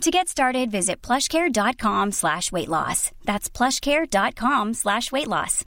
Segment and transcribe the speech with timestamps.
[0.00, 3.10] To get started, visit plushcare.com slash weight loss.
[3.24, 5.64] That's plushcare.com slash weight loss.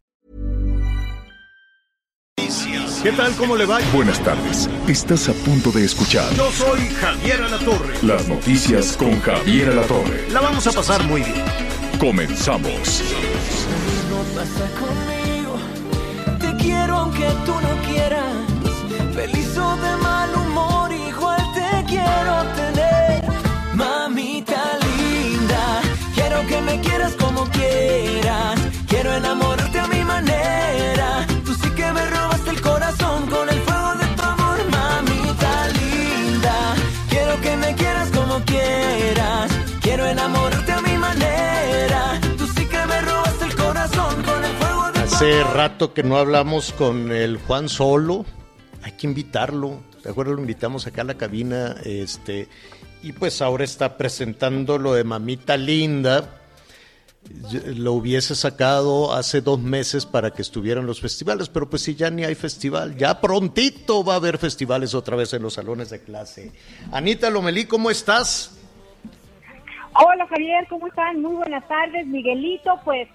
[3.03, 3.33] ¿Qué tal?
[3.35, 3.79] ¿Cómo le va?
[3.93, 4.69] Buenas tardes.
[4.87, 7.93] Estás a punto de escuchar Yo soy Javier Alatorre.
[8.03, 10.29] las noticias con Javier Alatorre.
[10.31, 11.43] La vamos a pasar muy bien.
[11.99, 13.01] Comenzamos.
[14.09, 15.57] no pasa conmigo.
[16.39, 18.35] Te quiero aunque tú no quieras.
[19.15, 19.97] Feliz o de
[45.17, 48.23] Hace rato que no hablamos con el Juan Solo.
[48.83, 49.81] Hay que invitarlo.
[50.03, 50.35] ¿De acuerdo?
[50.35, 51.75] Lo invitamos acá a la cabina.
[51.83, 52.47] Este,
[53.01, 56.39] y pues ahora está presentando lo de Mamita Linda.
[57.65, 62.11] Lo hubiese sacado hace dos meses para que estuvieran los festivales, pero pues si ya
[62.11, 65.99] ni hay festival, ya prontito va a haber festivales otra vez en los salones de
[65.99, 66.51] clase.
[66.91, 68.55] Anita Lomelí, ¿cómo estás?
[69.93, 71.23] Hola Javier, ¿cómo están?
[71.23, 72.79] Muy buenas tardes, Miguelito.
[72.85, 73.07] Pues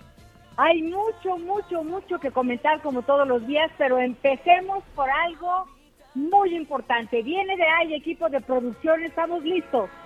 [0.57, 5.67] hay mucho, mucho, mucho que comentar como todos los días, pero empecemos por algo
[6.15, 7.23] muy importante.
[7.23, 9.89] Viene de ahí equipo de producción, estamos listos.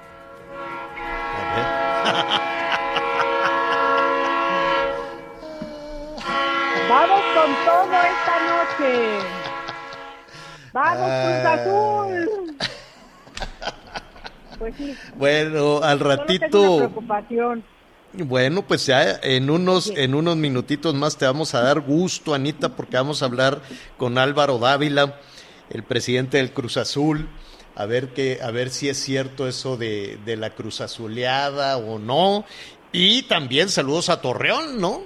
[6.89, 9.19] Vamos con todo esta noche.
[10.73, 12.57] Vamos Cruz Azul.
[14.59, 16.77] Pues sí, Bueno, al solo tengo una ratito.
[16.79, 17.65] preocupación.
[18.25, 22.71] Bueno, pues ya en unos, en unos minutitos más te vamos a dar gusto, Anita,
[22.71, 23.61] porque vamos a hablar
[23.99, 25.21] con Álvaro Dávila,
[25.69, 27.29] el presidente del Cruz Azul,
[27.75, 31.99] a ver que, a ver si es cierto eso de, de la Cruz Azuleada o
[31.99, 32.47] no.
[32.91, 35.03] Y también saludos a Torreón, ¿no?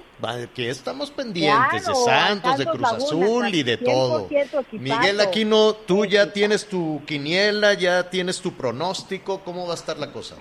[0.53, 4.29] Que estamos pendientes Claro, de Santos, de Cruz Laguna, Azul y de 100% todo.
[4.71, 9.97] Miguel Aquino, tú ya tienes tu quiniela, ya tienes tu pronóstico, ¿cómo va a estar
[9.97, 10.35] la cosa?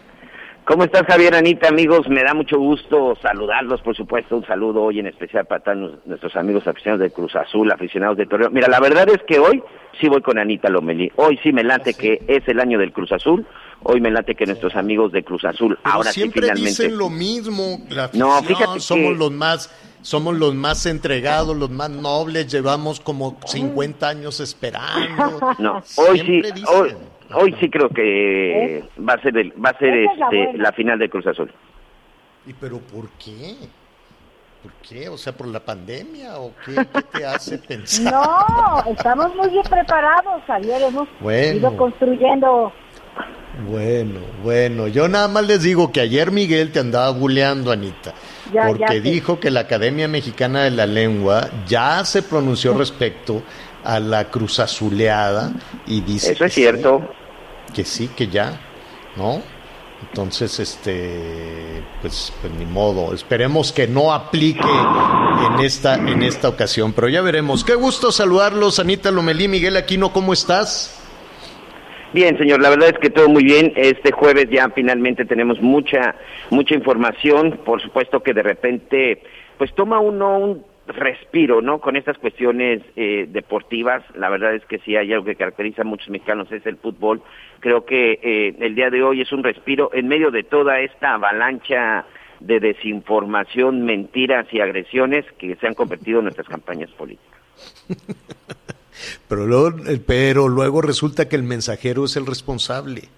[0.71, 2.09] ¿Cómo estás, Javier, Anita, amigos?
[2.09, 4.37] Me da mucho gusto saludarlos, por supuesto.
[4.37, 8.27] Un saludo hoy en especial para todos nuestros amigos aficionados de Cruz Azul, aficionados de
[8.27, 8.53] Torreón.
[8.55, 9.61] Mira, la verdad es que hoy
[10.01, 11.11] sí voy con Anita Lomelí.
[11.17, 13.45] Hoy sí me late que es el año del Cruz Azul.
[13.83, 16.69] Hoy me late que nuestros amigos de Cruz Azul, Pero ahora sí siempre finalmente.
[16.71, 17.79] dicen lo mismo.
[17.89, 22.47] La No, afición, fíjate somos que- los más, somos los más entregados, los más nobles.
[22.47, 25.41] Llevamos como 50 años esperando.
[25.59, 26.67] No, hoy sí, Siempre dicen.
[26.81, 26.95] hoy,
[27.35, 30.59] hoy sí creo que va a ser el, va a ser Esa es la este,
[30.59, 31.53] la final de Cruz Azul.
[32.47, 33.55] ¿Y pero por qué?
[34.63, 35.09] ¿Por qué?
[35.09, 38.13] O sea, por la pandemia o qué, ¿Qué te hace pensar?
[38.13, 40.83] No, estamos muy bien preparados, Javier.
[40.83, 41.57] Hemos Bueno.
[41.59, 42.73] ido construyendo.
[43.69, 48.15] Bueno, bueno, yo nada más les digo que ayer Miguel te andaba buleando, Anita,
[48.53, 53.43] Ya, porque ya dijo que la Academia Mexicana de la Lengua ya se pronunció respecto
[53.85, 55.53] a la cruz azuleada
[55.87, 57.03] y dice Eso es que sí, cierto.
[57.73, 58.61] Que sí, que ya,
[59.17, 59.43] ¿no?
[60.09, 63.13] Entonces, este, pues, pues ni modo.
[63.13, 64.61] Esperemos que no aplique
[65.47, 67.65] en esta, en esta ocasión, pero ya veremos.
[67.65, 70.97] Qué gusto saludarlos, Anita Lomelí, Miguel Aquino, ¿cómo estás?
[72.13, 73.73] Bien, señor, la verdad es que todo muy bien.
[73.77, 76.17] Este jueves ya finalmente tenemos mucha
[76.51, 77.61] mucha información.
[77.65, 79.23] Por supuesto que de repente,
[79.59, 80.65] pues toma uno un
[80.95, 81.81] respiro, ¿no?
[81.81, 84.03] Con estas cuestiones eh, deportivas.
[84.15, 87.23] La verdad es que sí hay algo que caracteriza a muchos mexicanos, es el fútbol.
[87.61, 91.15] Creo que eh, el día de hoy es un respiro en medio de toda esta
[91.15, 92.05] avalancha
[92.41, 97.41] de desinformación, mentiras y agresiones que se han convertido en nuestras campañas políticas.
[99.29, 103.09] Pero luego, eh, pero luego resulta que el mensajero es el responsable,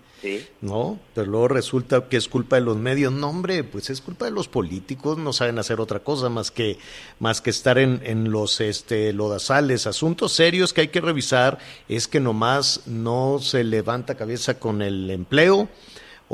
[0.60, 0.98] ¿no?
[1.14, 3.12] Pero luego resulta que es culpa de los medios.
[3.12, 6.78] No, hombre, pues es culpa de los políticos, no saben hacer otra cosa más que,
[7.18, 9.86] más que estar en, en los este, lodazales.
[9.86, 11.58] Asuntos serios que hay que revisar
[11.88, 15.68] es que nomás no se levanta cabeza con el empleo.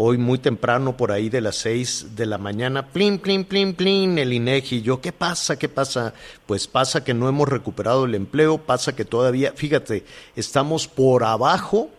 [0.00, 4.19] Hoy muy temprano, por ahí de las seis de la mañana, plin, plin, plin, plin,
[4.19, 4.81] el INEGI.
[4.81, 5.58] Yo, ¿qué pasa?
[5.58, 6.14] ¿Qué pasa?
[6.46, 10.05] Pues pasa que no hemos recuperado el empleo, pasa que todavía, fíjate,
[10.37, 11.90] estamos por abajo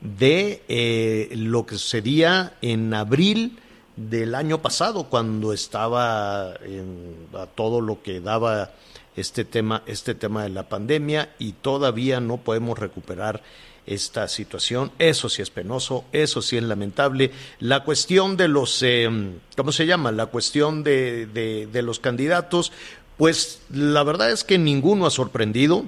[0.00, 3.58] de eh, lo que sucedía en abril
[3.96, 8.72] del año pasado, cuando estaba en, a todo lo que daba
[9.16, 13.42] este tema, este tema de la pandemia y todavía no podemos recuperar
[13.86, 14.92] esta situación.
[14.98, 17.32] Eso sí es penoso, eso sí es lamentable.
[17.58, 19.08] La cuestión de los, eh,
[19.56, 20.12] ¿cómo se llama?
[20.12, 22.72] La cuestión de, de, los candidatos,
[23.16, 25.84] pues la verdad es que ninguno ha sorprendido,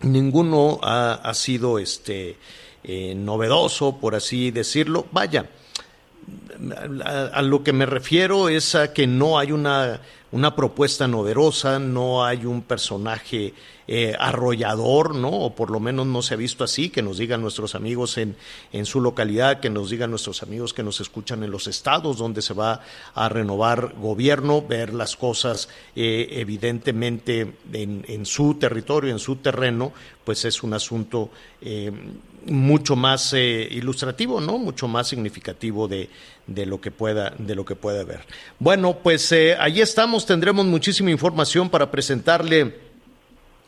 [0.00, 2.36] ninguno ha, ha sido este,
[2.88, 5.04] eh, novedoso, por así decirlo.
[5.12, 5.44] Vaya,
[7.32, 10.00] a, lo que me refiero es a que no hay una,
[10.32, 13.52] una propuesta novedosa, no hay un personaje
[13.90, 15.30] eh, arrollador, ¿no?
[15.30, 18.36] O por lo menos no se ha visto así, que nos digan nuestros amigos en,
[18.70, 22.42] en su localidad, que nos digan nuestros amigos que nos escuchan en los estados donde
[22.42, 22.82] se va
[23.14, 29.94] a renovar gobierno, ver las cosas eh, evidentemente en, en, su territorio, en su terreno,
[30.22, 31.30] pues es un asunto
[31.62, 31.90] eh,
[32.44, 34.58] mucho más ilustrativo, ¿no?
[34.58, 36.10] Mucho más significativo de,
[36.46, 38.20] de lo que pueda de lo que ver.
[38.58, 42.87] Bueno, pues allí estamos, tendremos muchísima información para presentarle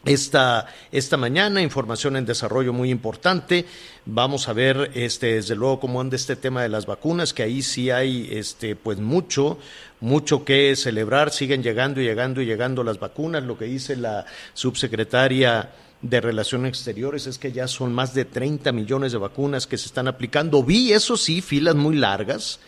[0.04, 3.66] esta, esta mañana, información en desarrollo muy importante.
[4.06, 7.62] Vamos a ver, este, desde luego, cómo anda este tema de las vacunas, que ahí
[7.62, 9.58] sí hay, este, pues mucho,
[10.00, 11.30] mucho que celebrar.
[11.30, 13.42] Siguen llegando y llegando y llegando las vacunas.
[13.42, 14.24] Lo que dice la
[14.54, 15.70] subsecretaria
[16.00, 19.86] de Relaciones Exteriores es que ya son más de 30 millones de vacunas que se
[19.86, 20.62] están aplicando.
[20.62, 22.58] Vi, eso sí, filas muy largas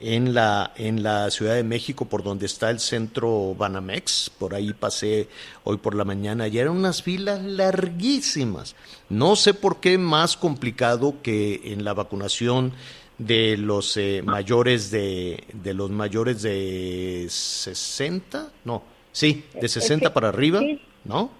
[0.00, 4.30] en la, en la Ciudad de México, por donde está el centro Banamex.
[4.38, 5.28] Por ahí pasé
[5.64, 8.74] hoy por la mañana y eran unas filas larguísimas.
[9.10, 12.72] No sé por qué más complicado que en la vacunación
[13.18, 18.82] de los eh, mayores de, de los mayores de 60, no,
[19.12, 20.62] sí, de 60 para arriba,
[21.04, 21.39] ¿no?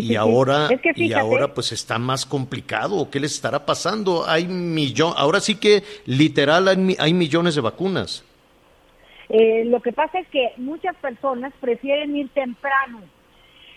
[0.00, 3.10] Y ahora y ahora pues está más complicado.
[3.10, 4.24] ¿Qué les estará pasando?
[4.26, 8.24] Hay millón, ahora sí que literal hay, millones de vacunas.
[9.28, 13.00] Eh, lo que pasa es que muchas personas prefieren ir temprano.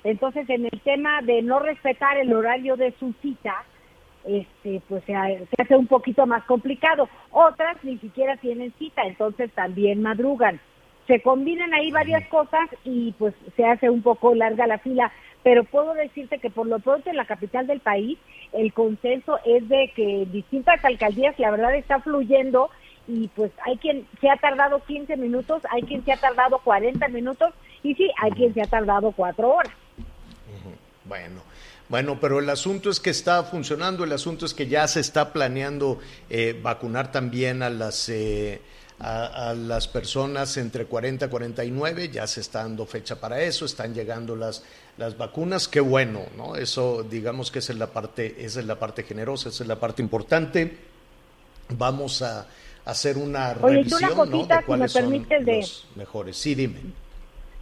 [0.04, 3.64] Entonces, en el tema de no respetar el horario de su cita,
[4.26, 7.10] este, pues se, se hace un poquito más complicado.
[7.32, 10.60] Otras ni siquiera tienen cita, entonces también madrugan.
[11.08, 15.12] Se combinan ahí varias cosas y pues se hace un poco larga la fila
[15.46, 18.18] pero puedo decirte que por lo pronto en la capital del país
[18.52, 22.72] el consenso es de que distintas alcaldías la verdad está fluyendo
[23.08, 27.08] y pues hay quien se ha tardado 15 minutos, hay quien se ha tardado 40
[27.10, 27.54] minutos
[27.84, 29.72] y sí, hay quien se ha tardado 4 horas.
[31.04, 31.44] Bueno.
[31.90, 35.32] Bueno, pero el asunto es que está funcionando, el asunto es que ya se está
[35.32, 36.00] planeando
[36.32, 38.60] eh, vacunar también a las eh,
[39.00, 43.94] a, las personas entre 40 y 49, ya se está dando fecha para eso, están
[43.94, 44.64] llegando las,
[44.98, 46.56] las vacunas, qué bueno, ¿no?
[46.56, 49.80] Eso digamos que esa es la parte, esa es la parte generosa, esa es la
[49.80, 50.78] parte importante.
[51.78, 52.48] Vamos a,
[52.86, 54.46] hacer una revisión ¿no?
[54.46, 56.38] de cuáles son los mejores.
[56.38, 56.82] Sí, dime.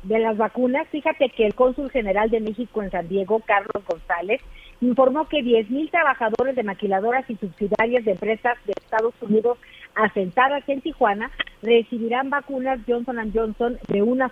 [0.03, 4.41] De las vacunas, fíjate que el cónsul general de México en San Diego, Carlos González,
[4.81, 9.57] informó que 10.000 trabajadores de maquiladoras y subsidiarias de empresas de Estados Unidos
[9.95, 11.31] asentadas en Tijuana
[11.61, 14.29] recibirán vacunas Johnson Johnson de una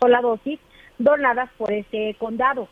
[0.00, 0.58] sola dosis
[0.98, 2.68] donadas por este condado.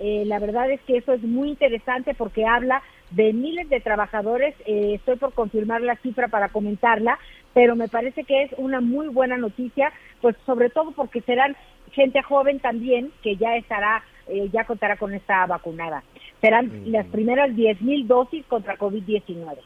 [0.00, 4.54] Eh, la verdad es que eso es muy interesante porque habla de miles de trabajadores.
[4.66, 7.18] Eh, estoy por confirmar la cifra para comentarla,
[7.52, 11.56] pero me parece que es una muy buena noticia, pues sobre todo porque serán
[11.92, 16.02] gente joven también que ya estará, eh, ya contará con esta vacunada.
[16.40, 19.58] Serán las primeras 10 mil dosis contra COVID-19.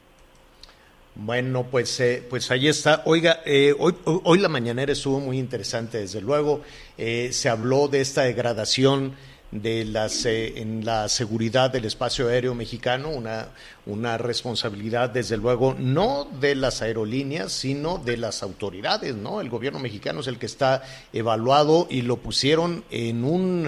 [1.21, 3.03] Bueno, pues, eh, pues ahí está.
[3.05, 6.63] Oiga, eh, hoy, hoy la mañanera estuvo muy interesante, desde luego.
[6.97, 9.15] Eh, se habló de esta degradación
[9.51, 13.49] de las, en la seguridad del espacio aéreo mexicano, una,
[13.87, 19.41] una responsabilidad, desde luego, no de las aerolíneas, sino de las autoridades, ¿no?
[19.41, 23.67] El gobierno mexicano es el que está evaluado y lo pusieron en un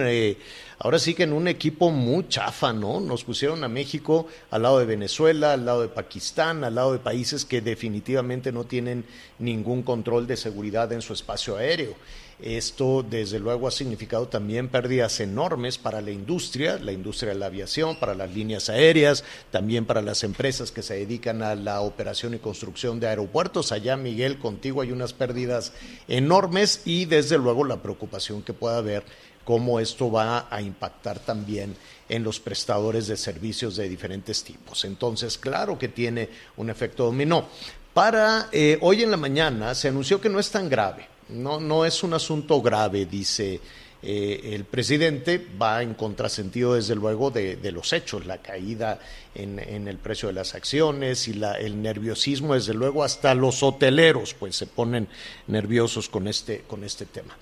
[0.83, 2.99] ahora sí que en un equipo muy chafa, ¿no?
[2.99, 6.99] Nos pusieron a México al lado de Venezuela, al lado de Pakistán, al lado de
[6.99, 9.05] países que definitivamente no tienen
[9.37, 11.95] ningún control de seguridad en su espacio aéreo.
[12.41, 17.45] Esto, desde luego, ha significado también pérdidas enormes para la industria, la industria de la
[17.45, 22.33] aviación, para las líneas aéreas, también para las empresas que se dedican a la operación
[22.33, 23.71] y construcción de aeropuertos.
[23.71, 25.73] Allá, Miguel, contigo hay unas pérdidas
[26.07, 29.03] enormes y, desde luego, la preocupación que pueda haber
[29.43, 31.75] cómo esto va a impactar también
[32.09, 34.85] en los prestadores de servicios de diferentes tipos.
[34.85, 37.47] Entonces, claro que tiene un efecto dominó.
[37.93, 41.85] Para eh, hoy en la mañana se anunció que no es tan grave, no, no
[41.85, 43.59] es un asunto grave, dice
[44.03, 48.99] eh, el presidente, va en contrasentido desde luego de, los hechos, la caída
[49.35, 54.33] en, el precio de las acciones y la, el nerviosismo, desde luego hasta los hoteleros
[54.33, 55.07] pues se ponen
[55.47, 57.37] nerviosos con este, con este tema.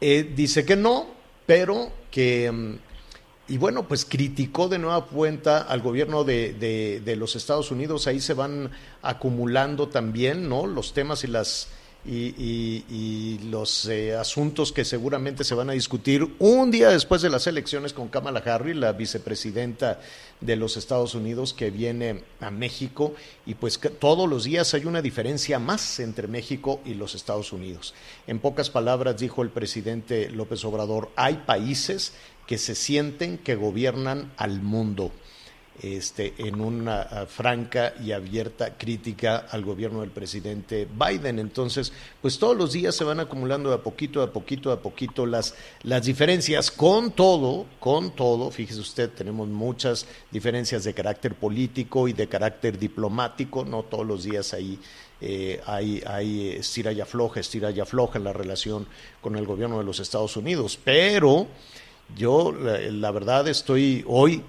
[0.00, 1.06] Eh, dice que no,
[1.46, 2.74] pero que mm,
[3.48, 8.06] y bueno, pues criticó de nueva cuenta al gobierno de, de, los Estados Unidos.
[8.06, 8.70] Ahí se van
[9.02, 10.66] acumulando también, ¿no?
[10.66, 11.68] Los temas y las
[12.04, 17.46] y, los eh, asuntos que seguramente se van a discutir un día después de las
[17.46, 20.00] elecciones con Kamala Harris, la vicepresidenta
[20.40, 23.14] de los Estados Unidos que viene a México
[23.46, 27.94] y pues todos los días hay una diferencia más entre México y los Estados Unidos.
[28.26, 32.12] En pocas palabras dijo el presidente López Obrador, hay países
[32.46, 35.12] que se sienten que gobiernan al mundo
[35.80, 41.38] este, en una ah, franca y abierta crítica al gobierno del presidente Biden.
[41.38, 44.76] Entonces, pues todos los días se van acumulando de a poquito, de a poquito, de
[44.76, 46.70] a poquito las, las diferencias.
[46.70, 52.78] Con todo, con todo, fíjese usted, tenemos muchas diferencias de carácter político y de carácter
[52.78, 54.78] diplomático, no todos los días ahí
[55.24, 58.88] eh, hay, hay estira y afloja, en la relación
[59.20, 60.78] con el gobierno de los Estados Unidos.
[60.82, 61.46] Pero
[62.16, 64.42] yo, la verdad, estoy hoy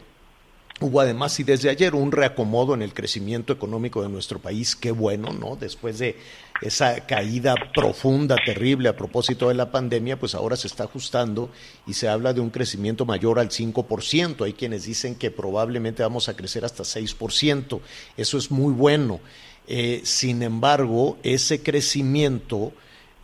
[0.83, 4.91] Hubo además y desde ayer un reacomodo en el crecimiento económico de nuestro país, qué
[4.91, 5.55] bueno, ¿no?
[5.55, 6.17] Después de
[6.61, 11.49] esa caída profunda, terrible a propósito de la pandemia, pues ahora se está ajustando
[11.87, 14.43] y se habla de un crecimiento mayor al 5%.
[14.43, 17.79] Hay quienes dicen que probablemente vamos a crecer hasta 6%.
[18.17, 19.21] Eso es muy bueno.
[19.69, 22.73] Eh, sin embargo, ese crecimiento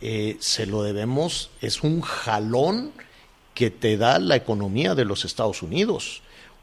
[0.00, 2.92] eh, se lo debemos, es un jalón
[3.52, 6.22] que te da la economía de los Estados Unidos.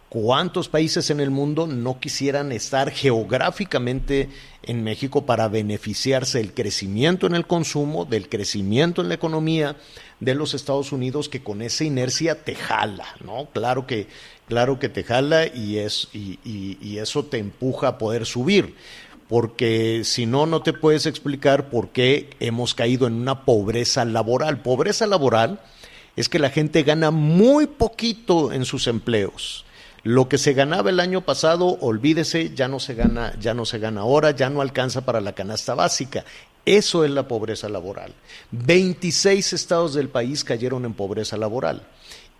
[0.09, 4.29] ¿Cuántos países en el mundo no quisieran estar geográficamente
[4.63, 9.75] en México para beneficiarse del crecimiento en el consumo, del crecimiento en la economía
[10.21, 13.49] de los Estados Unidos que con esa inercia te jala, ¿no?
[13.53, 14.07] Claro que,
[14.47, 18.75] claro que te jala y, es, y, y eso te empuja a poder subir
[19.27, 24.61] porque si no, no te puedes explicar por qué hemos caído en una pobreza laboral.
[24.61, 25.59] Pobreza laboral
[26.15, 29.65] es que la gente gana muy poquito en sus empleos.
[30.07, 33.77] Lo que se ganaba el año pasado, olvídese, ya no se gana, ya no se
[33.77, 36.23] gana ahora, ya no alcanza para la canasta básica.
[36.63, 38.13] Eso es la pobreza laboral.
[38.51, 41.85] 26 estados del país cayeron en pobreza laboral.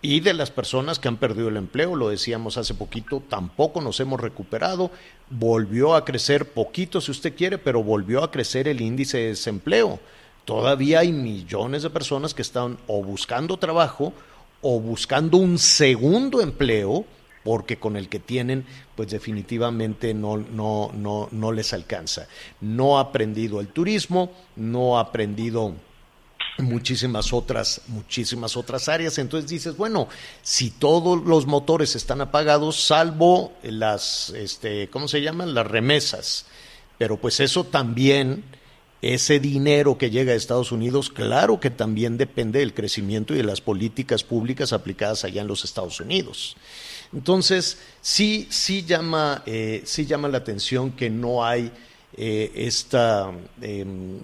[0.00, 4.00] Y de las personas que han perdido el empleo, lo decíamos hace poquito, tampoco nos
[4.00, 4.90] hemos recuperado.
[5.28, 10.00] Volvió a crecer poquito, si usted quiere, pero volvió a crecer el índice de desempleo.
[10.46, 14.14] Todavía hay millones de personas que están o buscando trabajo
[14.62, 17.04] o buscando un segundo empleo
[17.44, 18.64] porque con el que tienen,
[18.96, 22.26] pues definitivamente no, no, no, no les alcanza.
[22.60, 25.74] No ha aprendido el turismo, no ha aprendido
[26.58, 29.18] muchísimas otras, muchísimas otras áreas.
[29.18, 30.08] Entonces dices, bueno,
[30.42, 35.54] si todos los motores están apagados, salvo las, este, ¿cómo se llaman?
[35.54, 36.46] Las remesas.
[36.98, 38.44] Pero pues eso también,
[39.02, 43.44] ese dinero que llega a Estados Unidos, claro que también depende del crecimiento y de
[43.44, 46.56] las políticas públicas aplicadas allá en los Estados Unidos.
[47.12, 51.72] Entonces, sí, sí llama, eh, sí llama la atención que no hay
[52.20, 54.18] eh, esta, em,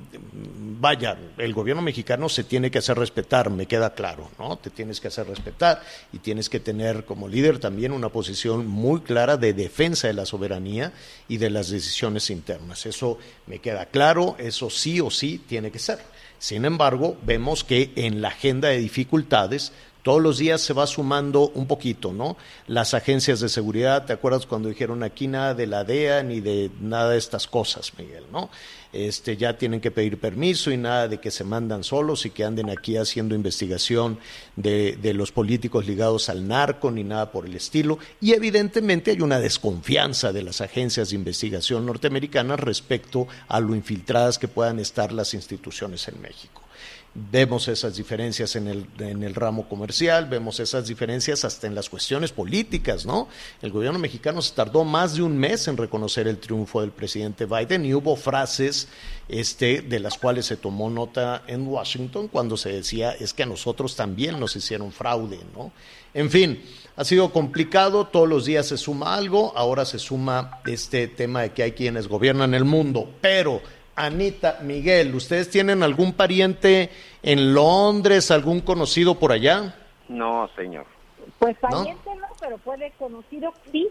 [0.80, 4.56] vaya, el gobierno mexicano se tiene que hacer respetar, me queda claro, ¿no?
[4.56, 5.80] Te tienes que hacer respetar
[6.12, 10.26] y tienes que tener como líder también una posición muy clara de defensa de la
[10.26, 10.92] soberanía
[11.28, 12.84] y de las decisiones internas.
[12.84, 16.00] Eso me queda claro, eso sí o sí tiene que ser.
[16.40, 19.72] Sin embargo, vemos que en la agenda de dificultades
[20.04, 22.36] todos los días se va sumando un poquito, ¿no?
[22.66, 26.70] Las agencias de seguridad, ¿te acuerdas cuando dijeron aquí nada de la DEA ni de
[26.78, 28.50] nada de estas cosas, Miguel, ¿no?
[28.92, 32.44] Este, ya tienen que pedir permiso y nada de que se mandan solos y que
[32.44, 34.18] anden aquí haciendo investigación
[34.56, 37.98] de, de los políticos ligados al narco ni nada por el estilo.
[38.20, 44.38] Y evidentemente hay una desconfianza de las agencias de investigación norteamericanas respecto a lo infiltradas
[44.38, 46.63] que puedan estar las instituciones en México.
[47.16, 51.88] Vemos esas diferencias en el, en el ramo comercial, vemos esas diferencias hasta en las
[51.88, 53.28] cuestiones políticas, ¿no?
[53.62, 57.46] El gobierno mexicano se tardó más de un mes en reconocer el triunfo del presidente
[57.46, 58.88] Biden y hubo frases
[59.28, 63.46] este, de las cuales se tomó nota en Washington cuando se decía es que a
[63.46, 65.70] nosotros también nos hicieron fraude, ¿no?
[66.14, 66.60] En fin,
[66.96, 71.52] ha sido complicado, todos los días se suma algo, ahora se suma este tema de
[71.52, 73.62] que hay quienes gobiernan el mundo, pero
[73.96, 76.90] Anita, Miguel, ¿ustedes tienen algún pariente
[77.22, 79.76] en Londres, algún conocido por allá?
[80.08, 80.86] No, señor.
[81.38, 82.26] Pues pariente ¿No?
[82.40, 83.88] pero puede conocido sí.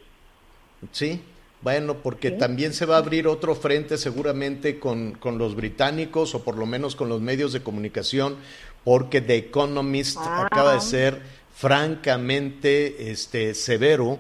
[0.92, 1.22] Sí,
[1.62, 6.44] bueno, porque también se va a abrir otro frente seguramente con, con, los británicos o
[6.44, 8.36] por lo menos con los medios de comunicación,
[8.84, 10.46] porque The Economist ah.
[10.46, 11.22] acaba de ser
[11.56, 14.20] francamente este, severo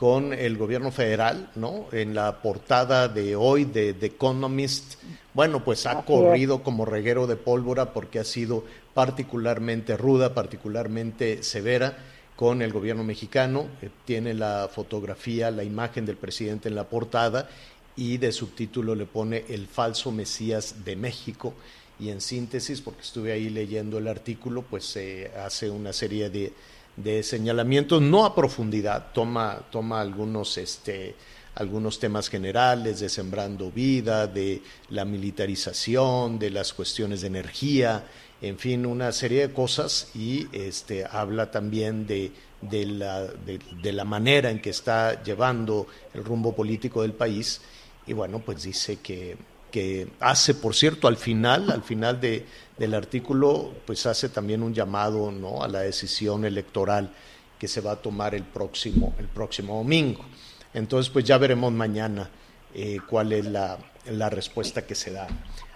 [0.00, 1.84] con el gobierno federal, ¿no?
[1.92, 4.94] En la portada de hoy de The Economist,
[5.34, 8.64] bueno, pues ha corrido como reguero de pólvora porque ha sido
[8.94, 11.98] particularmente ruda, particularmente severa
[12.34, 13.66] con el gobierno mexicano.
[13.82, 17.50] Eh, tiene la fotografía, la imagen del presidente en la portada
[17.94, 21.52] y de subtítulo le pone El falso Mesías de México.
[21.98, 26.54] Y en síntesis, porque estuve ahí leyendo el artículo, pues se hace una serie de
[26.96, 31.14] de señalamientos, no a profundidad, toma, toma algunos, este,
[31.54, 38.04] algunos temas generales de sembrando vida, de la militarización, de las cuestiones de energía,
[38.42, 42.32] en fin, una serie de cosas y este, habla también de,
[42.62, 47.60] de, la, de, la manera en que está llevando el rumbo político del país
[48.06, 49.36] y bueno, pues dice que,
[49.70, 52.46] que hace, por cierto, al final, al final de,
[52.80, 55.62] del artículo, pues hace también un llamado ¿no?
[55.62, 57.10] a la decisión electoral
[57.58, 60.24] que se va a tomar el próximo, el próximo domingo.
[60.72, 62.30] Entonces, pues ya veremos mañana
[62.74, 63.76] eh, cuál es la,
[64.10, 65.28] la, respuesta que se da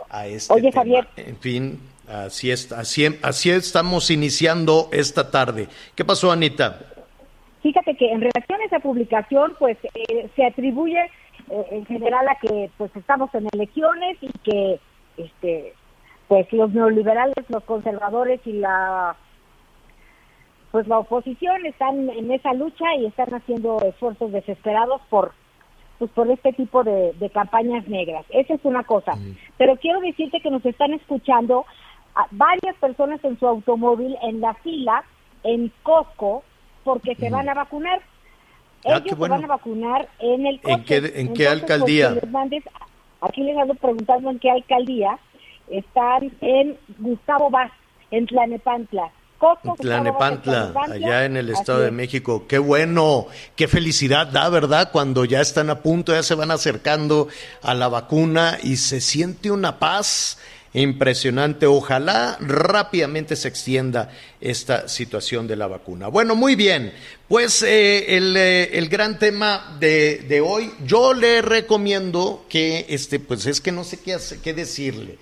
[0.08, 0.80] a este Oye, tema.
[0.80, 1.08] Javier.
[1.16, 5.68] En fin, así, es, así, así estamos iniciando esta tarde.
[5.94, 6.80] ¿Qué pasó, Anita?
[7.62, 11.00] Fíjate que en relación a esa publicación, pues eh, se atribuye
[11.50, 14.80] eh, en general a que pues estamos en elecciones y que
[15.18, 15.75] este
[16.43, 19.17] pues los neoliberales, los conservadores y la
[20.73, 25.33] pues la oposición están en esa lucha y están haciendo esfuerzos desesperados por
[25.99, 28.25] pues por este tipo de, de campañas negras.
[28.31, 29.12] Esa es una cosa.
[29.57, 31.64] Pero quiero decirte que nos están escuchando
[32.17, 35.05] a varias personas en su automóvil en la fila
[35.45, 36.43] en Costco
[36.83, 38.00] porque se van a vacunar.
[38.85, 39.37] Ah, Ellos bueno.
[39.37, 41.21] se van a vacunar en el ¿En qué- coche.
[41.21, 42.14] en qué Entonces, alcaldía?
[42.31, 42.64] mandes-
[43.21, 45.17] aquí les ando preguntando en qué alcaldía.
[45.68, 47.71] Están en Gustavo Vaz,
[48.11, 49.11] en Tlanepantla.
[49.38, 51.90] Costco, Gustavo Vaz, Tlanepantla, allá en el Así Estado de.
[51.90, 52.47] México.
[52.49, 54.90] Qué bueno, qué felicidad da, ¿verdad?
[54.92, 57.28] Cuando ya están a punto, ya se van acercando
[57.62, 60.38] a la vacuna y se siente una paz
[60.73, 61.66] impresionante.
[61.66, 66.09] Ojalá rápidamente se extienda esta situación de la vacuna.
[66.09, 66.92] Bueno, muy bien.
[67.28, 73.18] Pues eh, el, eh, el gran tema de, de hoy, yo le recomiendo que, este,
[73.20, 75.18] pues es que no sé qué, hace- qué decirle.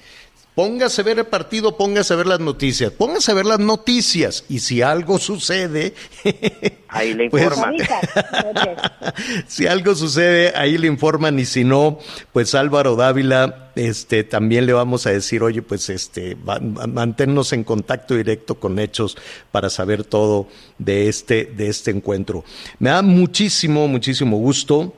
[0.54, 4.44] Póngase a ver el partido, póngase a ver las noticias, póngase a ver las noticias
[4.50, 5.94] y si algo sucede,
[6.88, 7.68] Ahí le Pues- informa.
[7.68, 9.14] Ahorita, ok.
[9.48, 11.98] si algo sucede, ahí le informan y si no,
[12.34, 17.64] pues Álvaro Dávila, este, también le vamos a decir, oye, pues este, va- manténnos en
[17.64, 19.16] contacto directo con Hechos
[19.52, 22.44] para saber todo de este, de este encuentro.
[22.78, 24.92] Me da muchísimo, muchísimo gusto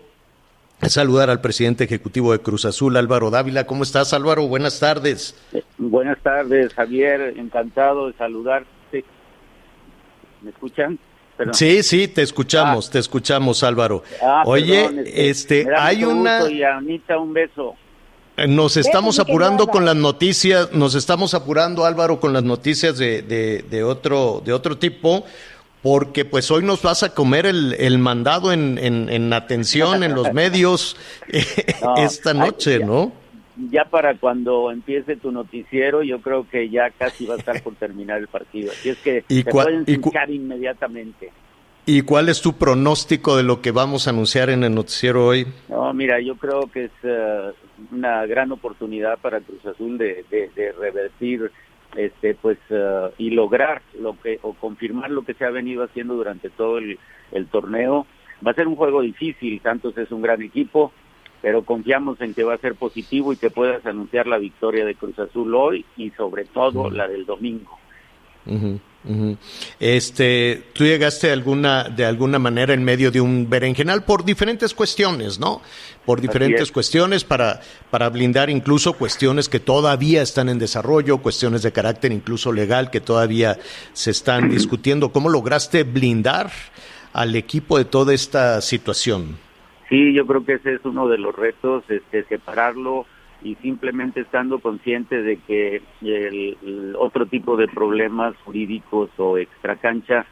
[0.90, 3.66] saludar al presidente ejecutivo de Cruz Azul, Álvaro Dávila.
[3.66, 4.46] ¿Cómo estás, Álvaro?
[4.48, 5.34] Buenas tardes.
[5.78, 7.34] Buenas tardes, Javier.
[7.36, 9.04] Encantado de saludarte.
[10.42, 10.98] ¿Me escuchan?
[11.36, 11.54] Perdón.
[11.54, 14.04] Sí, sí, te escuchamos, te escuchamos, Álvaro.
[14.22, 17.74] Ah, Oye, perdón, este, este, hay una, y a Anita un beso.
[18.36, 19.72] eh, nos estamos apurando Álvaro.
[19.72, 24.52] con las noticias, nos estamos apurando, Álvaro, con las noticias de, de, de otro, de
[24.52, 25.24] otro tipo,
[25.84, 30.14] porque pues hoy nos vas a comer el, el mandado en, en, en atención en
[30.14, 30.96] los medios
[31.28, 31.44] eh,
[31.82, 32.86] No, esta noche, ya.
[32.86, 33.12] ¿no?
[33.70, 37.74] Ya para cuando empiece tu noticiero, yo creo que ya casi va a estar por
[37.74, 38.72] terminar el partido.
[38.72, 41.30] Así es que ¿Y te pueden hinchar inmediatamente.
[41.84, 45.46] ¿Y cuál es tu pronóstico de lo que vamos a anunciar en el noticiero hoy?
[45.68, 47.52] No, mira, yo creo que es eh,
[47.92, 51.52] una gran oportunidad para Cruz Azul de, de, de revertir
[51.96, 56.14] este pues eh, y lograr lo que o confirmar lo que se ha venido haciendo
[56.14, 56.98] durante todo el,
[57.32, 58.06] el torneo.
[58.46, 60.92] Va a ser un juego difícil, Santos es un gran equipo,
[61.40, 64.94] pero confiamos en que va a ser positivo y que puedas anunciar la victoria de
[64.94, 67.78] Cruz Azul hoy y sobre todo la del domingo.
[69.80, 74.72] Este, tú llegaste de alguna, de alguna manera en medio de un berenjenal por diferentes
[74.72, 75.60] cuestiones, ¿no?
[76.06, 76.72] Por diferentes es.
[76.72, 82.52] cuestiones para, para blindar incluso cuestiones que todavía están en desarrollo, cuestiones de carácter incluso
[82.52, 83.58] legal que todavía
[83.92, 85.12] se están discutiendo.
[85.12, 86.50] ¿Cómo lograste blindar
[87.12, 89.36] al equipo de toda esta situación?
[89.88, 93.06] Sí, yo creo que ese es uno de los retos, este, separarlo
[93.44, 100.26] y simplemente estando consciente de que el, el otro tipo de problemas jurídicos o extracancha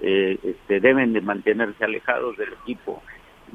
[0.00, 3.02] eh, este, deben de mantenerse alejados del equipo.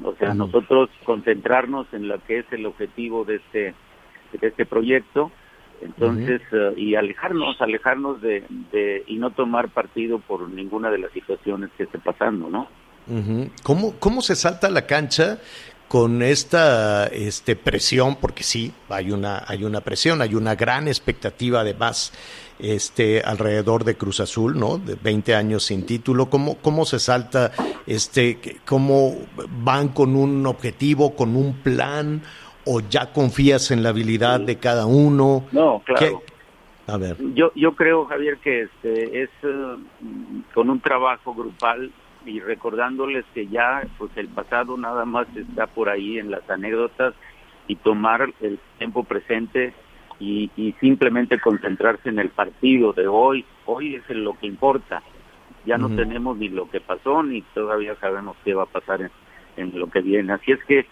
[0.02, 3.74] O sea, nosotros concentrarnos en lo que es el objetivo de este
[4.32, 5.30] de este proyecto,
[5.80, 11.12] entonces eh, y alejarnos, alejarnos de, de y no tomar partido por ninguna de las
[11.12, 12.68] situaciones que esté pasando, ¿no?
[13.62, 15.38] ¿Cómo, ¿Cómo se salta a la cancha
[15.88, 18.16] con esta este, presión?
[18.16, 22.12] Porque sí, hay una, hay una presión, hay una gran expectativa además
[22.58, 24.78] este, alrededor de Cruz Azul, ¿no?
[24.78, 26.30] De 20 años sin título.
[26.30, 27.52] ¿Cómo, cómo se salta
[27.86, 29.16] este, cómo
[29.62, 32.22] van con un objetivo, con un plan,
[32.66, 35.44] o ya confías en la habilidad de cada uno.
[35.52, 36.22] No, claro.
[36.86, 37.16] A ver.
[37.34, 39.76] Yo, yo creo, Javier, que este es eh,
[40.52, 41.90] con un trabajo grupal
[42.26, 47.14] y recordándoles que ya pues el pasado nada más está por ahí en las anécdotas
[47.66, 49.72] y tomar el tiempo presente
[50.20, 53.44] y, simplemente concentrarse en el partido de hoy.
[53.66, 55.02] Hoy es lo que importa.
[55.66, 59.10] Ya no tenemos ni lo que pasó ni todavía sabemos qué va a pasar en,
[59.56, 60.32] en lo que viene.
[60.32, 60.86] Así es que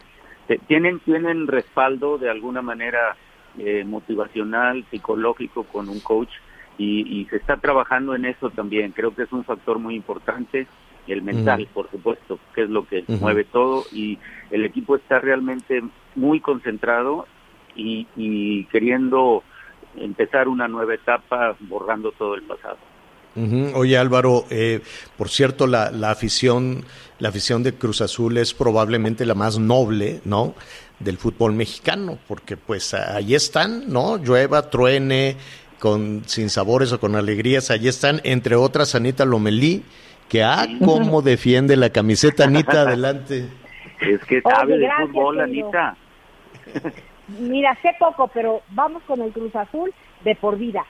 [0.48, 3.16] eh, tienen tienen respaldo de alguna manera
[3.58, 6.30] eh, motivacional, psicológico con un coach
[6.78, 8.92] y, se está trabajando en eso también.
[8.92, 10.66] Creo que es un factor muy importante,
[11.08, 14.18] el mental, por supuesto, que es lo que mueve todo y
[14.50, 15.82] el equipo está realmente
[16.14, 17.26] muy concentrado
[17.74, 19.42] y, queriendo
[19.96, 22.78] empezar una nueva etapa borrando todo el pasado.
[23.74, 24.80] Oye Álvaro, eh,
[25.16, 26.84] por cierto, la, la, afición,
[27.18, 30.54] la afición de Cruz Azul es probablemente la más noble, ¿no?
[31.02, 34.16] del fútbol mexicano, porque pues ahí están, ¿no?
[34.18, 35.36] Llueva, truene,
[35.78, 39.82] con sin sabores o con alegrías, ahí están, entre otras Anita Lomelí,
[40.32, 43.44] que ah, cómo defiende la camiseta Anita adelante.
[44.00, 45.94] Es que sabe de fútbol, Anita.
[47.38, 49.92] Mira, sé poco, pero vamos con el Cruz Azul
[50.24, 50.84] de por vida.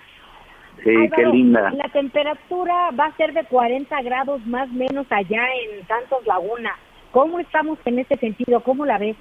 [0.85, 1.73] Sí, qué linda.
[1.73, 6.77] La temperatura va a ser de 40 grados más o menos allá en Santos Laguna.
[7.11, 8.61] ¿Cómo estamos en ese sentido?
[8.61, 9.17] ¿Cómo la ves?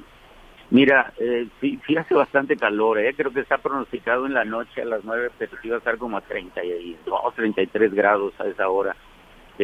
[0.70, 3.14] Mira, eh, sí, sí, hace bastante calor, ¿eh?
[3.14, 5.98] creo que está pronosticado en la noche a las 9, pero sí va a estar
[5.98, 8.96] como a 32, 33 grados a esa hora,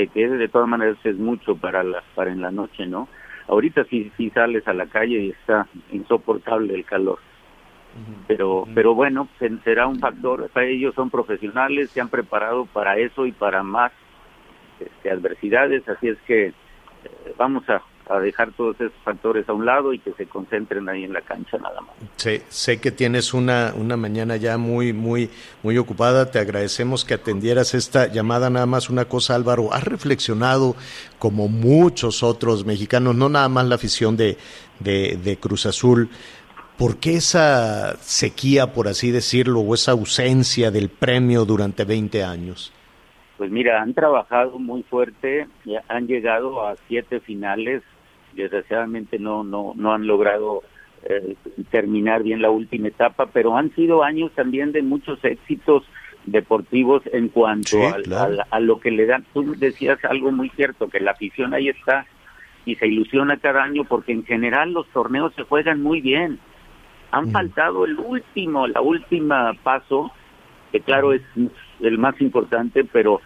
[0.06, 3.08] que de todas maneras es mucho para, la, para en la noche, ¿no?
[3.48, 7.18] Ahorita sí, sí sales a la calle y está insoportable el calor.
[8.28, 9.28] Pero, pero bueno,
[9.64, 13.92] será un factor, para ellos son profesionales, se han preparado para eso y para más
[14.80, 16.54] este, adversidades, así es que eh,
[17.38, 21.04] vamos a a dejar todos esos factores a un lado y que se concentren ahí
[21.04, 21.92] en la cancha nada más.
[22.16, 25.30] Sí, sé que tienes una, una mañana ya muy, muy,
[25.64, 26.32] muy ocupada.
[26.32, 28.50] Te agradecemos que atendieras esta llamada.
[28.50, 29.74] Nada más una cosa, Álvaro.
[29.74, 30.76] ¿Has reflexionado,
[31.20, 34.38] como muchos otros mexicanos, no nada más la afición de,
[34.80, 36.10] de, de Cruz Azul,
[36.78, 42.74] ¿por qué esa sequía, por así decirlo, o esa ausencia del premio durante 20 años?
[43.38, 45.48] Pues mira, han trabajado muy fuerte,
[45.88, 47.84] han llegado a siete finales
[48.44, 50.64] desgraciadamente no, no, no han logrado
[51.04, 51.36] eh,
[51.70, 55.84] terminar bien la última etapa, pero han sido años también de muchos éxitos
[56.26, 57.78] deportivos en cuanto
[58.52, 59.26] a, lo que le dan.
[59.34, 62.06] Tú decías algo muy cierto, que la afición ahí está
[62.66, 66.40] y se ilusiona cada año porque en general los torneos se juegan muy bien.
[67.12, 67.32] Han mm.
[67.32, 70.12] faltado el último, la última paso,
[70.72, 71.22] que claro es
[71.80, 73.22] el más importante, pero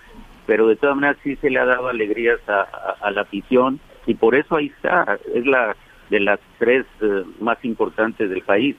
[0.45, 4.35] pero de todas maneras sí se le ha dado alegrías a la afición y por
[4.35, 5.75] eso ahí está, es la
[6.11, 8.75] de las tres eh, más importantes del país.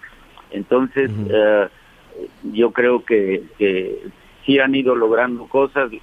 [0.50, 1.68] Entonces, eh,
[2.52, 4.02] yo creo que, que
[4.44, 6.00] sí han ido logrando cosas eh,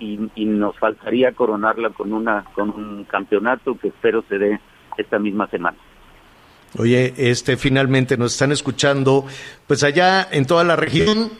[0.00, 4.60] y, y, nos faltaría coronarla con una con un campeonato que espero se dé
[4.96, 5.76] esta misma semana.
[6.78, 9.26] Oye, este finalmente nos están escuchando,
[9.66, 11.30] pues allá en toda la región.